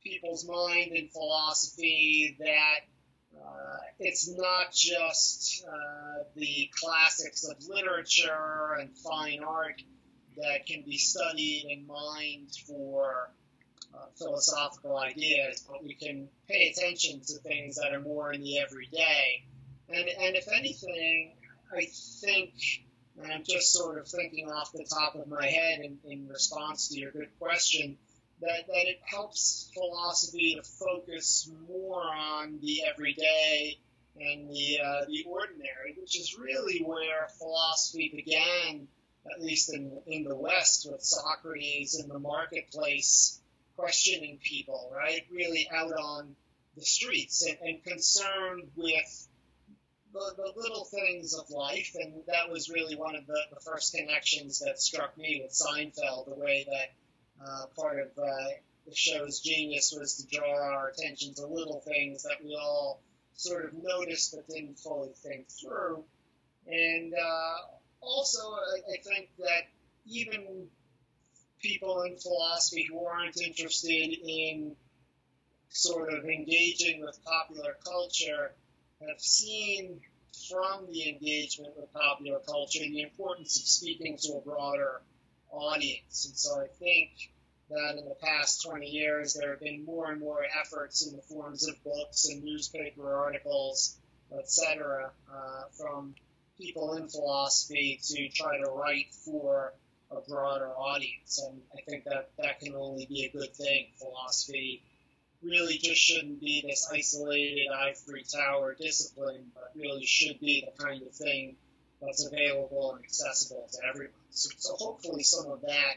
people's 0.03 0.47
mind 0.47 0.93
in 0.93 1.09
philosophy 1.09 2.37
that 2.39 2.81
uh, 3.37 3.79
it's 3.99 4.29
not 4.29 4.73
just 4.73 5.65
uh, 5.67 6.23
the 6.37 6.71
classics 6.81 7.45
of 7.45 7.57
literature 7.69 8.77
and 8.81 8.97
fine 8.97 9.43
art 9.43 9.83
that 10.37 10.67
can 10.67 10.83
be 10.83 10.97
studied 10.97 11.67
and 11.71 11.87
mined 11.87 12.51
for 12.67 13.31
uh, 13.95 14.07
philosophical 14.17 14.97
ideas, 14.97 15.65
but 15.69 15.83
we 15.83 15.95
can 15.95 16.29
pay 16.49 16.69
attention 16.69 17.21
to 17.21 17.39
things 17.39 17.77
that 17.77 17.93
are 17.93 18.01
more 18.01 18.33
in 18.33 18.43
the 18.43 18.59
everyday. 18.59 19.45
And, 19.89 20.09
and 20.09 20.37
if 20.37 20.47
anything, 20.49 21.33
I 21.75 21.87
think, 22.21 22.53
and 23.21 23.33
I'm 23.33 23.45
just 23.45 23.73
sort 23.73 23.99
of 23.99 24.07
thinking 24.07 24.51
off 24.51 24.73
the 24.73 24.85
top 24.85 25.15
of 25.15 25.27
my 25.29 25.47
head 25.47 25.81
in, 25.81 25.99
in 26.05 26.29
response 26.29 26.89
to 26.89 26.99
your 26.99 27.11
good 27.11 27.31
question, 27.39 27.97
that, 28.41 28.67
that 28.69 28.87
it 28.87 29.01
helps 29.05 29.71
philosophy 29.75 30.55
to 30.57 30.63
focus 30.63 31.51
more 31.69 32.05
on 32.05 32.59
the 32.63 32.85
everyday 32.85 33.79
and 34.21 34.51
the, 34.51 34.79
uh, 34.85 35.05
the 35.09 35.25
ordinary, 35.27 35.95
which 35.99 36.19
is 36.19 36.37
really 36.39 36.83
where 36.85 37.29
philosophy 37.39 38.13
began, 38.15 38.87
at 39.33 39.43
least 39.43 39.73
in, 39.73 39.99
in 40.07 40.25
the 40.25 40.37
West, 40.37 40.89
with 40.91 41.03
Socrates 41.03 41.99
in 42.01 42.09
the 42.09 42.19
marketplace 42.19 43.41
questioning 43.79 44.39
people, 44.43 44.91
right? 44.95 45.23
Really 45.33 45.69
out 45.73 45.93
on 45.93 46.35
the 46.77 46.83
streets 46.83 47.47
and, 47.47 47.57
and 47.63 47.85
concerned 47.85 48.65
with 48.75 49.29
the, 50.13 50.35
the, 50.37 50.53
little 50.61 50.85
things 50.85 51.35
of 51.35 51.49
life. 51.51 51.95
And 51.95 52.15
that 52.27 52.51
was 52.51 52.69
really 52.69 52.97
one 52.97 53.15
of 53.15 53.27
the, 53.27 53.41
the 53.55 53.61
first 53.61 53.95
connections 53.95 54.59
that 54.61 54.81
struck 54.81 55.17
me 55.17 55.43
with 55.43 55.53
Seinfeld, 55.53 56.29
the 56.29 56.35
way 56.35 56.67
that 56.69 57.47
uh, 57.47 57.67
part 57.77 58.01
of 58.01 58.09
uh, 58.19 58.49
the 58.87 58.95
show's 58.95 59.41
genius 59.41 59.95
was 59.97 60.17
to 60.17 60.37
draw 60.37 60.51
our 60.51 60.89
attention 60.89 61.35
to 61.35 61.47
little 61.47 61.81
things 61.81 62.25
that 62.25 62.45
we 62.45 62.59
all 62.61 63.01
sort 63.35 63.65
of 63.67 63.73
noticed 63.75 64.35
but 64.35 64.53
didn't 64.53 64.79
fully 64.81 65.11
think 65.23 65.47
through. 65.49 66.03
And 66.67 67.15
uh, 67.15 67.57
also, 68.01 68.41
I, 68.41 68.93
I 68.93 69.03
think 69.05 69.29
that 69.39 69.69
even 70.07 70.67
people 71.61 72.03
in 72.03 72.17
philosophy 72.17 72.87
who 72.91 73.05
aren't 73.05 73.41
interested 73.41 74.17
in 74.27 74.77
sort 75.71 76.13
of 76.13 76.25
engaging 76.25 77.01
with 77.01 77.19
popular 77.25 77.77
culture 77.85 78.53
have 79.07 79.21
seen 79.21 80.01
from 80.51 80.87
the 80.91 81.09
engagement 81.09 81.75
with 81.77 81.93
popular 81.93 82.39
culture 82.41 82.81
the 82.81 83.03
importance 83.03 83.59
of 83.61 83.67
speaking 83.67 84.17
to 84.17 84.35
a 84.35 84.41
broader 84.41 85.03
audience. 85.51 86.27
And 86.27 86.37
so 86.37 86.61
I 86.61 86.67
think 86.79 87.11
that 87.71 87.97
in 87.99 88.09
the 88.09 88.17
past 88.23 88.63
20 88.65 88.87
years 88.87 89.35
there 89.35 89.51
have 89.51 89.61
been 89.61 89.85
more 89.85 90.11
and 90.11 90.21
more 90.21 90.45
efforts 90.61 91.07
in 91.07 91.15
the 91.15 91.23
forms 91.23 91.69
of 91.69 91.83
books 91.85 92.29
and 92.29 92.43
newspaper 92.43 93.15
articles, 93.15 93.99
etc., 94.39 95.11
uh, 95.31 95.63
from 95.77 96.15
people 96.59 96.95
in 96.95 97.09
philosophy 97.09 98.01
to 98.03 98.29
try 98.31 98.59
to 98.59 98.71
write 98.71 99.13
for 99.25 99.75
a 100.11 100.21
broader 100.29 100.71
audience. 100.71 101.43
And 101.47 101.61
I 101.77 101.83
think 101.89 102.05
that 102.05 102.31
that 102.39 102.61
can 102.61 102.75
only 102.75 103.07
be 103.07 103.25
a 103.25 103.31
good 103.31 103.55
thing. 103.55 103.89
Philosophy 103.99 104.83
really 105.43 105.79
just 105.79 106.01
shouldn't 106.01 106.41
be 106.41 106.65
this 106.67 106.89
isolated 106.93 107.69
ivory 107.73 108.25
tower 108.25 108.75
discipline, 108.79 109.45
but 109.55 109.71
really 109.77 110.05
should 110.05 110.41
be 110.41 110.67
the 110.67 110.85
kind 110.85 111.03
of 111.03 111.13
thing 111.13 111.57
that's 112.01 112.27
available 112.27 112.95
and 112.95 113.05
accessible 113.05 113.69
to 113.73 113.79
everyone. 113.89 114.13
So, 114.31 114.51
so 114.59 114.75
hopefully 114.77 115.23
some 115.23 115.51
of 115.51 115.61
that 115.63 115.97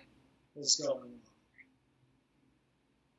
is 0.56 0.76
going 0.76 1.00
on. 1.00 1.19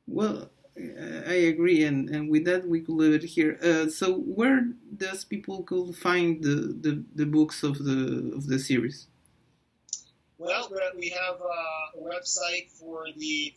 Well, 0.07 0.49
I 0.75 1.33
agree, 1.33 1.83
and, 1.83 2.09
and 2.09 2.29
with 2.29 2.45
that 2.45 2.67
we 2.67 2.81
could 2.81 2.95
leave 2.95 3.13
it 3.13 3.23
here. 3.23 3.57
Uh, 3.63 3.89
so, 3.89 4.17
where 4.17 4.67
does 4.97 5.23
people 5.23 5.63
could 5.63 5.95
find 5.95 6.43
the, 6.43 6.75
the, 6.81 7.03
the 7.15 7.25
books 7.25 7.63
of 7.63 7.83
the 7.83 8.33
of 8.35 8.47
the 8.47 8.59
series? 8.59 9.07
Well, 10.43 10.67
we 10.97 11.09
have 11.11 11.39
a 11.39 11.99
website 12.03 12.69
for 12.77 13.05
the 13.15 13.53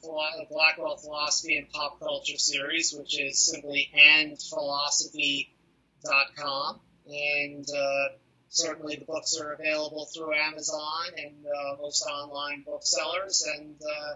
Blackwell 0.48 0.96
Philosophy 0.98 1.56
and 1.56 1.68
Pop 1.68 1.98
Culture 1.98 2.38
series, 2.38 2.94
which 2.96 3.18
is 3.18 3.44
simply 3.44 3.90
andphilosophy.com. 3.92 6.80
And 7.08 7.66
uh, 7.68 8.04
certainly 8.50 8.94
the 8.94 9.04
books 9.04 9.36
are 9.36 9.54
available 9.54 10.06
through 10.14 10.34
Amazon 10.34 11.06
and 11.18 11.44
uh, 11.44 11.74
most 11.82 12.06
online 12.06 12.62
booksellers. 12.64 13.44
And 13.58 13.82
uh, 13.82 14.14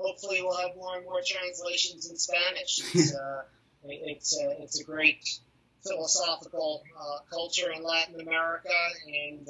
hopefully 0.00 0.40
we'll 0.40 0.56
have 0.56 0.74
more 0.74 0.96
and 0.96 1.04
more 1.04 1.20
translations 1.22 2.08
in 2.08 2.16
Spanish. 2.16 2.80
It's, 2.94 3.14
uh, 3.14 3.42
it's, 3.84 4.40
uh, 4.42 4.54
it's 4.62 4.80
a 4.80 4.84
great 4.84 5.38
philosophical 5.86 6.82
uh, 6.98 7.18
culture 7.30 7.70
in 7.70 7.82
Latin 7.82 8.18
America. 8.20 8.72
And 9.06 9.46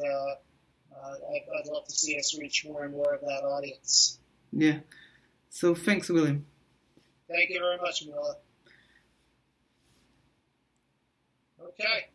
uh, 1.02 1.14
I'd, 1.32 1.42
I'd 1.60 1.66
love 1.66 1.84
to 1.86 1.92
see 1.92 2.18
us 2.18 2.36
reach 2.38 2.64
more 2.66 2.84
and 2.84 2.92
more 2.92 3.14
of 3.14 3.20
that 3.20 3.42
audience. 3.44 4.18
Yeah. 4.52 4.78
So 5.50 5.74
thanks, 5.74 6.08
William. 6.08 6.46
Thank 7.28 7.50
you 7.50 7.58
very 7.58 7.78
much, 7.78 8.04
Mila. 8.06 8.36
Okay. 11.60 12.08